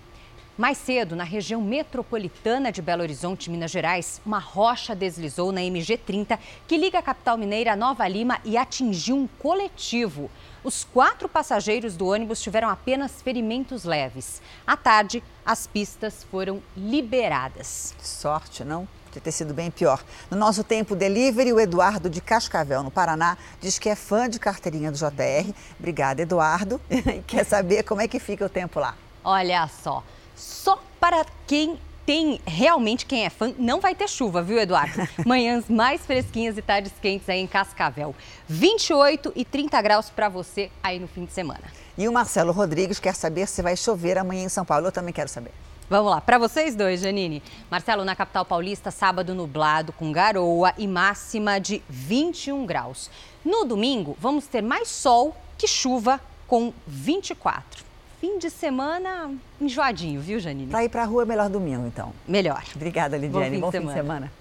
Mais 0.56 0.78
cedo, 0.78 1.16
na 1.16 1.24
região 1.24 1.60
metropolitana 1.60 2.70
de 2.70 2.82
Belo 2.82 3.02
Horizonte, 3.02 3.50
Minas 3.50 3.70
Gerais, 3.70 4.20
uma 4.24 4.38
rocha 4.38 4.94
deslizou 4.94 5.50
na 5.50 5.62
MG30 5.62 6.38
que 6.68 6.76
liga 6.76 6.98
a 6.98 7.02
capital 7.02 7.38
mineira 7.38 7.72
a 7.72 7.76
Nova 7.76 8.06
Lima 8.06 8.38
e 8.44 8.56
atingiu 8.56 9.16
um 9.16 9.26
coletivo. 9.26 10.30
Os 10.64 10.84
quatro 10.84 11.28
passageiros 11.28 11.96
do 11.96 12.06
ônibus 12.06 12.40
tiveram 12.40 12.68
apenas 12.68 13.20
ferimentos 13.20 13.84
leves. 13.84 14.40
À 14.66 14.76
tarde, 14.76 15.22
as 15.44 15.66
pistas 15.66 16.24
foram 16.30 16.62
liberadas. 16.76 17.94
Sorte, 18.00 18.64
não? 18.64 18.86
Podia 19.06 19.20
ter 19.20 19.32
sido 19.32 19.52
bem 19.52 19.70
pior. 19.70 20.02
No 20.30 20.36
nosso 20.36 20.64
tempo 20.64 20.94
delivery, 20.96 21.52
o 21.52 21.60
Eduardo 21.60 22.08
de 22.08 22.20
Cascavel, 22.20 22.82
no 22.82 22.90
Paraná, 22.90 23.36
diz 23.60 23.78
que 23.78 23.88
é 23.88 23.94
fã 23.94 24.28
de 24.28 24.38
carteirinha 24.38 24.90
do 24.90 24.96
JR. 24.96 25.52
Obrigada, 25.78 26.22
Eduardo. 26.22 26.80
E 26.88 27.20
quer 27.26 27.44
saber 27.44 27.82
como 27.82 28.00
é 28.00 28.08
que 28.08 28.18
fica 28.18 28.46
o 28.46 28.48
tempo 28.48 28.80
lá. 28.80 28.96
Olha 29.24 29.68
só 29.68 30.02
só 30.42 30.82
para 30.98 31.24
quem 31.46 31.78
tem 32.04 32.40
realmente 32.46 33.06
quem 33.06 33.24
é 33.24 33.30
fã, 33.30 33.54
não 33.58 33.80
vai 33.80 33.94
ter 33.94 34.08
chuva, 34.08 34.42
viu, 34.42 34.58
Eduardo? 34.58 35.06
Manhãs 35.24 35.68
mais 35.68 36.04
fresquinhas 36.04 36.58
e 36.58 36.62
tardes 36.62 36.92
quentes 37.00 37.28
aí 37.28 37.40
em 37.40 37.46
Cascavel. 37.46 38.14
28 38.48 39.32
e 39.36 39.44
30 39.44 39.80
graus 39.82 40.10
para 40.10 40.28
você 40.28 40.70
aí 40.82 40.98
no 40.98 41.06
fim 41.06 41.24
de 41.24 41.32
semana. 41.32 41.62
E 41.96 42.08
o 42.08 42.12
Marcelo 42.12 42.52
Rodrigues 42.52 42.98
quer 42.98 43.14
saber 43.14 43.46
se 43.46 43.62
vai 43.62 43.76
chover 43.76 44.18
amanhã 44.18 44.44
em 44.44 44.48
São 44.48 44.64
Paulo. 44.64 44.86
Eu 44.86 44.92
também 44.92 45.12
quero 45.12 45.28
saber. 45.28 45.52
Vamos 45.88 46.10
lá, 46.10 46.20
para 46.20 46.38
vocês 46.38 46.74
dois, 46.74 47.00
Janine. 47.00 47.42
Marcelo, 47.70 48.04
na 48.04 48.16
capital 48.16 48.46
paulista, 48.46 48.90
sábado 48.90 49.34
nublado 49.34 49.92
com 49.92 50.10
garoa 50.10 50.72
e 50.78 50.88
máxima 50.88 51.60
de 51.60 51.82
21 51.88 52.64
graus. 52.64 53.10
No 53.44 53.64
domingo, 53.64 54.16
vamos 54.18 54.46
ter 54.46 54.62
mais 54.62 54.88
sol 54.88 55.36
que 55.58 55.66
chuva 55.66 56.18
com 56.46 56.72
24 56.86 57.91
fim 58.22 58.38
de 58.38 58.48
semana 58.50 59.34
enjoadinho, 59.60 60.20
viu, 60.20 60.38
Janine? 60.38 60.70
Para 60.70 60.84
ir 60.84 60.88
para 60.88 61.02
a 61.02 61.04
rua 61.04 61.24
é 61.24 61.26
melhor 61.26 61.48
domingo, 61.48 61.84
então. 61.88 62.12
Melhor. 62.26 62.62
Obrigada, 62.76 63.16
Lidiane. 63.16 63.58
Bom, 63.58 63.72
fim, 63.72 63.80
Bom 63.80 63.80
de, 63.80 63.80
fim 63.80 63.86
de 63.88 63.92
semana. 63.92 64.32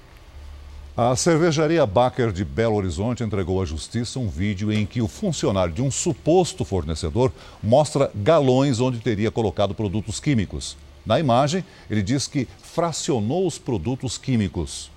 A 0.96 1.16
cervejaria 1.16 1.84
Baker 1.84 2.32
de 2.32 2.46
Belo 2.46 2.76
Horizonte 2.76 3.24
entregou 3.24 3.60
à 3.60 3.66
justiça 3.66 4.20
um 4.20 4.30
vídeo 4.30 4.72
em 4.72 4.86
que 4.86 5.02
o 5.02 5.08
funcionário 5.08 5.74
de 5.74 5.82
um 5.82 5.90
suposto 5.90 6.64
fornecedor 6.64 7.32
mostra 7.64 8.12
galões 8.14 8.80
onde 8.80 9.00
teria 9.00 9.32
colocado 9.32 9.74
produtos 9.74 10.20
químicos. 10.20 10.78
Na 11.04 11.20
imagem, 11.20 11.66
ele 11.90 12.04
diz 12.04 12.28
que 12.28 12.48
fracionou 12.62 13.48
os 13.48 13.58
produtos 13.58 14.16
químicos. 14.16 14.92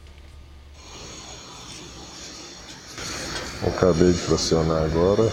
Acabei 3.66 4.12
de 4.12 4.18
fracionar 4.18 4.84
agora. 4.84 5.32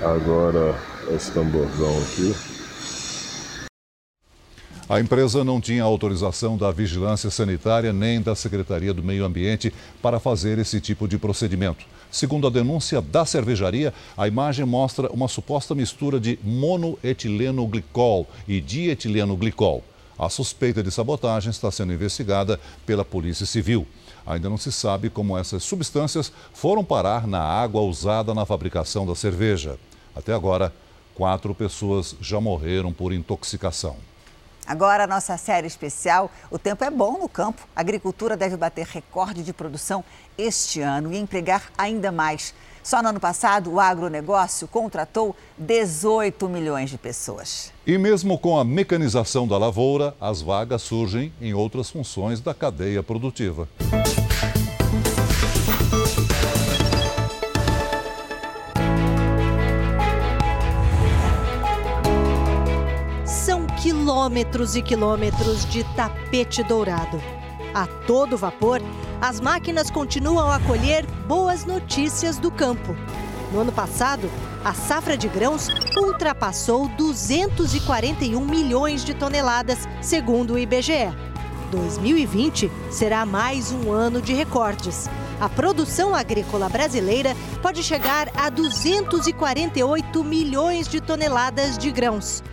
Agora 0.00 0.90
esse 1.14 1.30
tamborzão 1.32 1.96
aqui. 2.02 2.34
A 4.88 4.98
empresa 4.98 5.44
não 5.44 5.60
tinha 5.60 5.84
autorização 5.84 6.56
da 6.56 6.72
Vigilância 6.72 7.30
Sanitária 7.30 7.92
nem 7.92 8.20
da 8.20 8.34
Secretaria 8.34 8.92
do 8.92 9.04
Meio 9.04 9.24
Ambiente 9.24 9.72
para 10.02 10.18
fazer 10.18 10.58
esse 10.58 10.80
tipo 10.80 11.06
de 11.06 11.16
procedimento. 11.16 11.86
Segundo 12.10 12.48
a 12.48 12.50
denúncia 12.50 13.00
da 13.00 13.24
cervejaria, 13.24 13.94
a 14.16 14.26
imagem 14.26 14.66
mostra 14.66 15.08
uma 15.12 15.28
suposta 15.28 15.76
mistura 15.76 16.18
de 16.18 16.40
monoetileno 16.42 17.64
glicol 17.68 18.26
e 18.48 18.60
dietileno 18.60 19.36
glicol. 19.36 19.84
A 20.18 20.28
suspeita 20.28 20.82
de 20.82 20.90
sabotagem 20.90 21.50
está 21.50 21.70
sendo 21.70 21.92
investigada 21.92 22.58
pela 22.84 23.04
Polícia 23.04 23.46
Civil. 23.46 23.86
Ainda 24.26 24.50
não 24.50 24.58
se 24.58 24.72
sabe 24.72 25.08
como 25.08 25.38
essas 25.38 25.62
substâncias 25.62 26.32
foram 26.52 26.84
parar 26.84 27.28
na 27.28 27.40
água 27.40 27.80
usada 27.80 28.34
na 28.34 28.44
fabricação 28.44 29.06
da 29.06 29.14
cerveja. 29.14 29.78
Até 30.14 30.34
agora, 30.34 30.72
quatro 31.20 31.54
pessoas 31.54 32.16
já 32.18 32.40
morreram 32.40 32.94
por 32.94 33.12
intoxicação. 33.12 33.94
Agora, 34.66 35.04
a 35.04 35.06
nossa 35.06 35.36
série 35.36 35.66
especial. 35.66 36.30
O 36.50 36.58
tempo 36.58 36.82
é 36.82 36.90
bom 36.90 37.18
no 37.18 37.28
campo. 37.28 37.60
A 37.76 37.80
agricultura 37.82 38.38
deve 38.38 38.56
bater 38.56 38.86
recorde 38.86 39.42
de 39.42 39.52
produção 39.52 40.02
este 40.38 40.80
ano 40.80 41.12
e 41.12 41.18
empregar 41.18 41.70
ainda 41.76 42.10
mais. 42.10 42.54
Só 42.82 43.02
no 43.02 43.10
ano 43.10 43.20
passado, 43.20 43.70
o 43.70 43.78
agronegócio 43.78 44.66
contratou 44.66 45.36
18 45.58 46.48
milhões 46.48 46.88
de 46.88 46.96
pessoas. 46.96 47.70
E 47.86 47.98
mesmo 47.98 48.38
com 48.38 48.58
a 48.58 48.64
mecanização 48.64 49.46
da 49.46 49.58
lavoura, 49.58 50.16
as 50.18 50.40
vagas 50.40 50.80
surgem 50.80 51.34
em 51.38 51.52
outras 51.52 51.90
funções 51.90 52.40
da 52.40 52.54
cadeia 52.54 53.02
produtiva. 53.02 53.68
Quilômetros 64.30 64.76
e 64.76 64.82
quilômetros 64.82 65.64
de 65.66 65.82
tapete 65.96 66.62
dourado. 66.62 67.20
A 67.74 67.86
todo 68.06 68.36
vapor, 68.36 68.80
as 69.20 69.40
máquinas 69.40 69.90
continuam 69.90 70.48
a 70.52 70.60
colher 70.60 71.04
boas 71.26 71.64
notícias 71.64 72.38
do 72.38 72.48
campo. 72.48 72.94
No 73.52 73.60
ano 73.60 73.72
passado, 73.72 74.30
a 74.64 74.72
safra 74.72 75.16
de 75.16 75.26
grãos 75.26 75.66
ultrapassou 75.96 76.86
241 76.96 78.40
milhões 78.40 79.04
de 79.04 79.14
toneladas, 79.14 79.88
segundo 80.00 80.54
o 80.54 80.58
IBGE. 80.58 81.12
2020 81.72 82.70
será 82.88 83.26
mais 83.26 83.72
um 83.72 83.90
ano 83.90 84.22
de 84.22 84.32
recordes. 84.32 85.10
A 85.40 85.48
produção 85.48 86.14
agrícola 86.14 86.68
brasileira 86.68 87.34
pode 87.60 87.82
chegar 87.82 88.28
a 88.36 88.48
248 88.48 90.22
milhões 90.22 90.86
de 90.86 91.00
toneladas 91.00 91.76
de 91.76 91.90
grãos. 91.90 92.44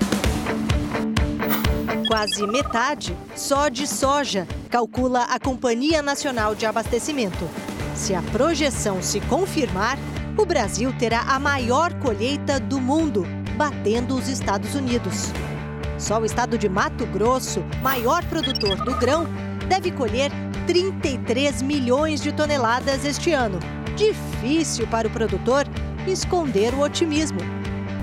Quase 2.07 2.47
metade 2.47 3.13
só 3.35 3.67
de 3.67 3.85
soja, 3.85 4.47
calcula 4.69 5.23
a 5.23 5.37
Companhia 5.37 6.01
Nacional 6.01 6.55
de 6.55 6.65
Abastecimento. 6.65 7.49
Se 7.95 8.15
a 8.15 8.21
projeção 8.21 9.01
se 9.01 9.19
confirmar, 9.21 9.97
o 10.37 10.45
Brasil 10.45 10.93
terá 10.97 11.23
a 11.23 11.37
maior 11.37 11.93
colheita 11.95 12.61
do 12.61 12.79
mundo, 12.79 13.25
batendo 13.57 14.15
os 14.15 14.29
Estados 14.29 14.73
Unidos. 14.73 15.33
Só 15.99 16.21
o 16.21 16.25
estado 16.25 16.57
de 16.57 16.69
Mato 16.69 17.05
Grosso, 17.07 17.61
maior 17.81 18.23
produtor 18.25 18.77
do 18.85 18.95
grão, 18.95 19.27
deve 19.67 19.91
colher 19.91 20.31
33 20.65 21.61
milhões 21.61 22.21
de 22.21 22.31
toneladas 22.31 23.03
este 23.03 23.33
ano. 23.33 23.59
Difícil 23.97 24.87
para 24.87 25.09
o 25.09 25.11
produtor 25.11 25.65
esconder 26.07 26.73
o 26.73 26.79
otimismo. 26.79 27.39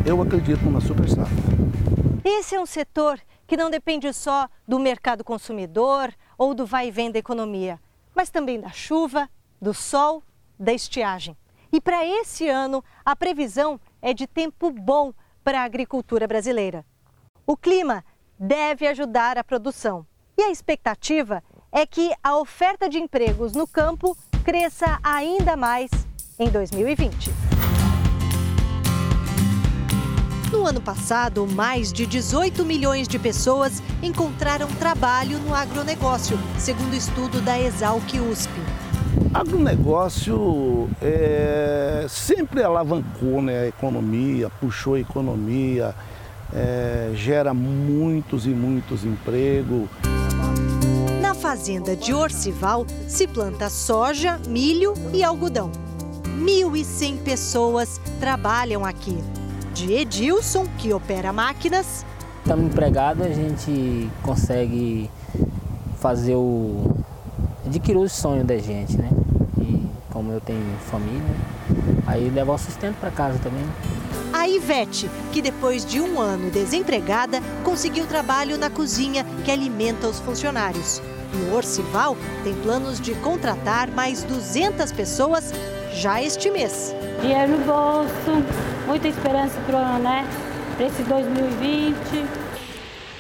Eu 0.05 0.21
acredito 0.21 0.63
numa 0.63 0.81
super 0.83 1.09
safra. 1.09 1.55
Esse 2.23 2.55
é 2.55 2.61
um 2.61 2.67
setor 2.67 3.19
que 3.47 3.57
não 3.57 3.71
depende 3.71 4.13
só 4.13 4.49
do 4.67 4.79
mercado 4.79 5.25
consumidor 5.25 6.13
ou 6.37 6.55
do 6.55 6.67
vai 6.67 6.89
e 6.89 6.91
vem 6.91 7.11
da 7.11 7.19
economia, 7.19 7.81
mas 8.15 8.31
também 8.31 8.61
da 8.61 8.71
chuva, 8.71 9.29
do 9.61 9.75
sol, 9.75 10.23
da 10.59 10.73
estiagem. 10.73 11.37
E 11.73 11.81
para 11.81 12.07
esse 12.07 12.49
ano, 12.49 12.85
a 13.05 13.17
previsão 13.17 13.81
é 14.01 14.15
de 14.15 14.27
tempo 14.27 14.71
bom 14.71 15.13
para 15.43 15.61
a 15.61 15.65
agricultura 15.65 16.27
brasileira. 16.27 16.85
O 17.47 17.57
clima 17.57 18.05
deve 18.39 18.87
ajudar 18.87 19.37
a 19.37 19.45
produção. 19.45 20.07
E 20.37 20.43
a 20.43 20.51
expectativa 20.51 21.43
é 21.71 21.85
que 21.87 22.13
a 22.23 22.37
oferta 22.37 22.89
de 22.89 22.99
empregos 22.99 23.53
no 23.53 23.67
campo 23.67 24.17
cresça 24.45 24.99
ainda 25.03 25.57
mais 25.57 25.91
em 26.39 26.49
2020. 26.49 27.54
No 30.55 30.69
ano 30.69 30.81
passado, 30.81 31.49
mais 31.49 31.93
de 31.93 32.07
18 32.07 32.65
milhões 32.65 33.09
de 33.09 33.19
pessoas 33.19 33.83
encontraram 34.01 34.69
trabalho 34.69 35.41
no 35.41 35.53
agronegócio, 35.53 36.39
segundo 36.61 36.95
estudo 36.95 37.41
da 37.41 37.61
Exalc 37.61 38.09
USP. 38.31 38.53
Agronegócio 39.35 40.89
é, 41.03 42.07
sempre 42.09 42.63
alavancou 42.63 43.43
né, 43.43 43.63
a 43.63 43.67
economia, 43.67 44.49
puxou 44.61 44.95
a 44.95 45.01
economia, 45.01 45.93
é, 46.55 47.11
gera 47.17 47.53
muitos 47.53 48.47
e 48.47 48.51
muitos 48.51 49.05
empregos. 49.05 49.89
Na 51.21 51.35
fazenda 51.35 51.97
de 51.97 52.15
Orcival 52.15 52.87
se 53.09 53.27
planta 53.27 53.69
soja, 53.69 54.41
milho 54.47 54.95
e 55.13 55.25
algodão. 55.25 55.73
1.100 56.39 57.19
pessoas 57.25 58.01
trabalham 58.21 58.85
aqui 58.85 59.19
de 59.75 59.93
Edilson, 59.93 60.67
que 60.79 60.93
opera 60.93 61.33
máquinas. 61.33 62.07
Estamos 62.39 62.67
empregados, 62.67 63.27
a 63.27 63.31
gente 63.31 64.09
consegue 64.23 65.11
fazer 65.99 66.37
o. 66.37 66.95
adquirir 67.67 67.99
o 67.99 68.09
sonho 68.09 68.45
da 68.45 68.57
gente, 68.57 68.97
né? 68.97 69.11
E 69.59 69.87
como 70.11 70.31
eu 70.31 70.41
tenho 70.41 70.63
família, 70.91 71.35
aí 72.07 72.31
levar 72.31 72.55
o 72.55 72.59
sustento 72.59 72.97
para 73.01 73.11
casa 73.11 73.39
também. 73.41 73.65
A 74.33 74.49
Ivete, 74.49 75.11
que 75.33 75.43
depois 75.43 75.85
de 75.85 76.01
um 76.01 76.21
ano 76.21 76.51
desempregada, 76.51 77.41
conseguiu 77.65 78.07
trabalho 78.07 78.57
na 78.57 78.71
cozinha 78.71 79.25
que 79.45 79.51
alimenta 79.51 80.07
os 80.07 80.21
funcionários. 80.21 81.03
E 81.33 81.51
o 81.51 81.57
Orcival 81.57 82.17
tem 82.45 82.55
planos 82.55 83.01
de 83.01 83.15
contratar 83.17 83.91
mais 83.91 84.23
200 84.23 84.93
pessoas 84.93 85.53
já 85.93 86.23
este 86.23 86.51
mês. 86.51 86.95
Dinheiro 87.21 87.59
no 87.59 87.65
bolso, 87.65 88.45
muita 88.87 89.09
esperança 89.09 89.59
para 89.67 89.99
né, 89.99 90.27
esse 90.81 91.03
2020. 91.03 91.97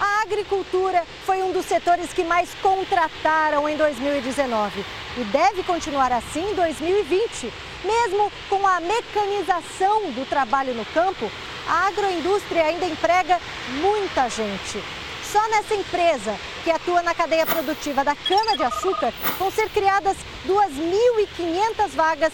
A 0.00 0.22
agricultura 0.22 1.04
foi 1.24 1.42
um 1.42 1.52
dos 1.52 1.64
setores 1.66 2.12
que 2.12 2.24
mais 2.24 2.52
contrataram 2.62 3.68
em 3.68 3.76
2019 3.76 4.84
e 5.16 5.24
deve 5.24 5.62
continuar 5.62 6.12
assim 6.12 6.50
em 6.50 6.54
2020. 6.54 7.52
Mesmo 7.84 8.32
com 8.48 8.66
a 8.66 8.80
mecanização 8.80 10.10
do 10.12 10.28
trabalho 10.28 10.74
no 10.74 10.84
campo, 10.86 11.30
a 11.68 11.86
agroindústria 11.88 12.64
ainda 12.64 12.86
emprega 12.86 13.38
muita 13.80 14.28
gente. 14.28 14.82
Só 15.22 15.46
nessa 15.48 15.74
empresa, 15.74 16.34
que 16.62 16.70
atua 16.70 17.02
na 17.02 17.14
cadeia 17.14 17.46
produtiva 17.46 18.04
da 18.04 18.14
cana-de-açúcar, 18.14 19.12
vão 19.38 19.50
ser 19.50 19.68
criadas 19.70 20.16
2.500 20.46 21.88
vagas 21.94 22.32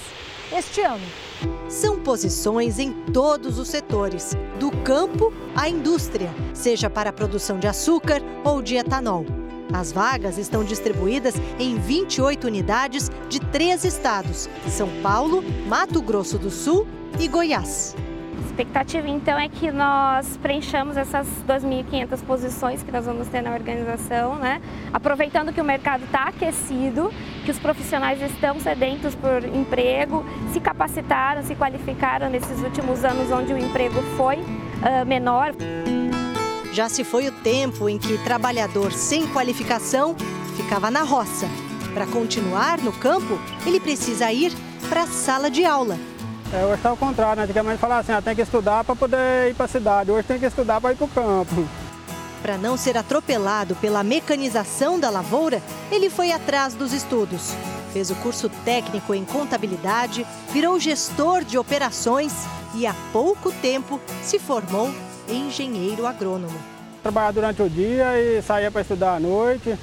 este 0.53 0.81
ano. 0.83 1.30
São 1.69 1.99
posições 1.99 2.79
em 2.79 2.93
todos 3.13 3.59
os 3.59 3.69
setores, 3.69 4.37
do 4.59 4.71
campo 4.83 5.33
à 5.55 5.69
indústria, 5.69 6.31
seja 6.55 6.91
para 6.91 7.11
a 7.11 7.13
produção 7.13 7.59
de 7.59 7.67
açúcar 7.67 8.23
ou 8.45 8.63
de 8.63 8.77
etanol. 8.77 9.25
As 9.73 9.93
vagas 9.93 10.37
estão 10.37 10.65
distribuídas 10.65 11.35
em 11.59 11.79
28 11.79 12.47
unidades 12.47 13.11
de 13.29 13.39
três 13.39 13.85
estados: 13.85 14.49
São 14.69 14.89
Paulo, 15.03 15.43
Mato 15.67 16.03
Grosso 16.03 16.39
do 16.39 16.51
Sul 16.51 16.87
e 17.19 17.29
Goiás 17.29 17.95
expectativa 18.61 19.09
então 19.09 19.39
é 19.39 19.49
que 19.49 19.71
nós 19.73 20.37
preenchamos 20.37 20.95
essas 20.95 21.27
2.500 21.49 22.23
posições 22.27 22.83
que 22.83 22.93
nós 22.93 23.07
vamos 23.07 23.27
ter 23.29 23.41
na 23.41 23.55
organização, 23.55 24.35
né? 24.35 24.61
aproveitando 24.93 25.51
que 25.51 25.61
o 25.61 25.65
mercado 25.65 26.05
está 26.05 26.25
aquecido, 26.25 27.11
que 27.45 27.51
os 27.51 27.59
profissionais 27.59 28.21
estão 28.21 28.61
sedentos 28.61 29.15
por 29.15 29.43
emprego, 29.45 30.25
se 30.53 30.61
capacitaram, 30.61 31.43
se 31.43 31.55
qualificaram 31.55 32.29
nesses 32.29 32.61
últimos 32.63 33.03
anos 33.03 33.31
onde 33.31 33.51
o 33.55 33.59
emprego 33.59 34.03
foi 34.19 34.37
uh, 34.37 35.07
menor. 35.07 35.55
Já 36.75 36.89
se 36.89 37.03
foi 37.03 37.29
o 37.29 37.33
tempo 37.33 37.89
em 37.89 37.99
que 37.99 38.19
trabalhador 38.19 38.93
sem 38.93 39.27
qualificação 39.29 40.15
ficava 40.57 40.91
na 40.91 41.03
roça. 41.03 41.47
Para 41.95 42.07
continuar 42.07 42.79
no 42.79 42.93
campo, 42.93 43.39
ele 43.67 43.81
precisa 43.81 44.31
ir 44.31 44.53
para 44.91 45.05
a 45.05 45.07
sala 45.07 45.51
de 45.51 45.65
aula 45.65 45.97
é, 46.53 46.65
hoje 46.65 46.75
está 46.75 46.91
ao 46.91 46.97
contrário, 46.97 47.37
né? 47.37 47.45
antigamente 47.45 47.79
falava 47.79 48.01
assim, 48.01 48.13
ah, 48.13 48.23
tem 48.23 48.35
que 48.35 48.43
estudar 48.43 48.85
para 48.85 48.97
poder 48.97 49.51
ir 49.51 49.55
para 49.55 49.67
a 49.67 49.69
cidade, 49.69 50.11
hoje 50.11 50.27
tem 50.27 50.39
que 50.39 50.47
estudar 50.47 50.81
para 50.81 50.93
ir 50.93 50.97
para 50.97 51.05
o 51.05 51.09
campo. 51.09 51.69
Para 52.43 52.57
não 52.57 52.77
ser 52.77 52.97
atropelado 52.97 53.77
pela 53.77 54.03
mecanização 54.03 54.99
da 54.99 55.11
lavoura, 55.11 55.63
ele 55.91 56.09
foi 56.09 56.33
atrás 56.33 56.75
dos 56.75 56.93
estudos. 56.93 57.55
Fez 57.93 58.11
o 58.11 58.15
curso 58.17 58.49
técnico 58.65 59.15
em 59.15 59.25
contabilidade, 59.25 60.27
virou 60.51 60.79
gestor 60.81 61.45
de 61.45 61.59
operações 61.59 62.33
e 62.75 62.87
há 62.87 62.95
pouco 63.13 63.53
tempo 63.53 64.01
se 64.23 64.39
formou 64.39 64.91
engenheiro 65.29 66.07
agrônomo. 66.07 66.59
Trabalhava 67.03 67.33
durante 67.33 67.63
o 67.63 67.69
dia 67.69 68.19
e 68.19 68.43
saía 68.43 68.71
para 68.71 68.83
estudar 68.83 69.17
à 69.17 69.21
noite. 69.21 69.77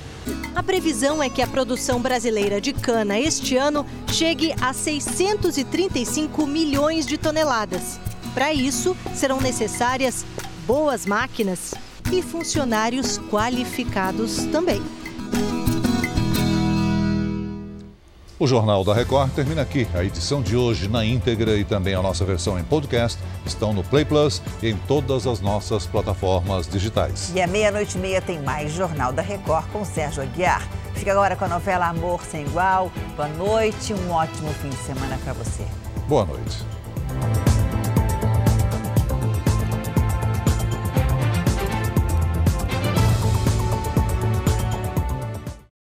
A 0.56 0.64
previsão 0.64 1.22
é 1.22 1.30
que 1.30 1.42
a 1.42 1.48
produção 1.48 2.02
brasileira 2.02 2.60
de 2.60 2.74
cana 2.74 3.20
este 3.20 3.58
ano 3.58 3.86
chegue 4.12 4.54
a 4.62 4.74
635 4.74 6.46
milhões 6.46 7.06
de 7.06 7.18
toneladas. 7.18 8.00
Para 8.34 8.54
isso, 8.54 8.96
serão 9.14 9.42
necessárias 9.42 10.26
boas 10.66 11.06
máquinas 11.06 11.74
e 12.12 12.22
funcionários 12.22 13.18
qualificados 13.18 14.46
também. 14.52 14.82
O 18.40 18.46
Jornal 18.46 18.84
da 18.84 18.94
Record 18.94 19.32
termina 19.32 19.64
aqui. 19.64 19.88
A 19.96 20.04
edição 20.04 20.44
de 20.44 20.56
hoje 20.56 20.88
na 20.88 21.04
íntegra 21.04 21.58
e 21.58 21.64
também 21.64 21.96
a 21.96 22.02
nossa 22.04 22.24
versão 22.24 22.60
em 22.60 22.64
podcast 22.64 23.18
estão 23.44 23.74
no 23.74 23.84
Play 23.84 24.06
Plus 24.06 24.44
e 24.62 24.70
em 24.70 24.78
todas 24.88 25.26
as 25.26 25.42
nossas 25.42 25.88
plataformas 25.88 26.68
digitais. 26.68 27.32
E 27.34 27.42
à 27.42 27.48
meia-noite 27.48 27.98
e 27.98 28.02
meia 28.02 28.22
tem 28.22 28.40
mais 28.40 28.72
Jornal 28.72 29.12
da 29.12 29.24
Record 29.24 29.66
com 29.72 29.84
Sérgio 29.84 30.22
Aguiar. 30.22 30.68
Fica 30.94 31.12
agora 31.12 31.36
com 31.36 31.46
a 31.46 31.48
novela 31.48 31.88
Amor 31.88 32.22
Sem 32.24 32.46
Igual. 32.46 32.92
Boa 33.16 33.28
noite, 33.30 33.94
um 33.96 34.12
ótimo 34.12 34.50
fim 34.62 34.70
de 34.70 34.78
semana 34.78 35.18
para 35.24 35.34
você. 35.34 35.66
Boa 36.08 36.26
noite. 36.26 37.57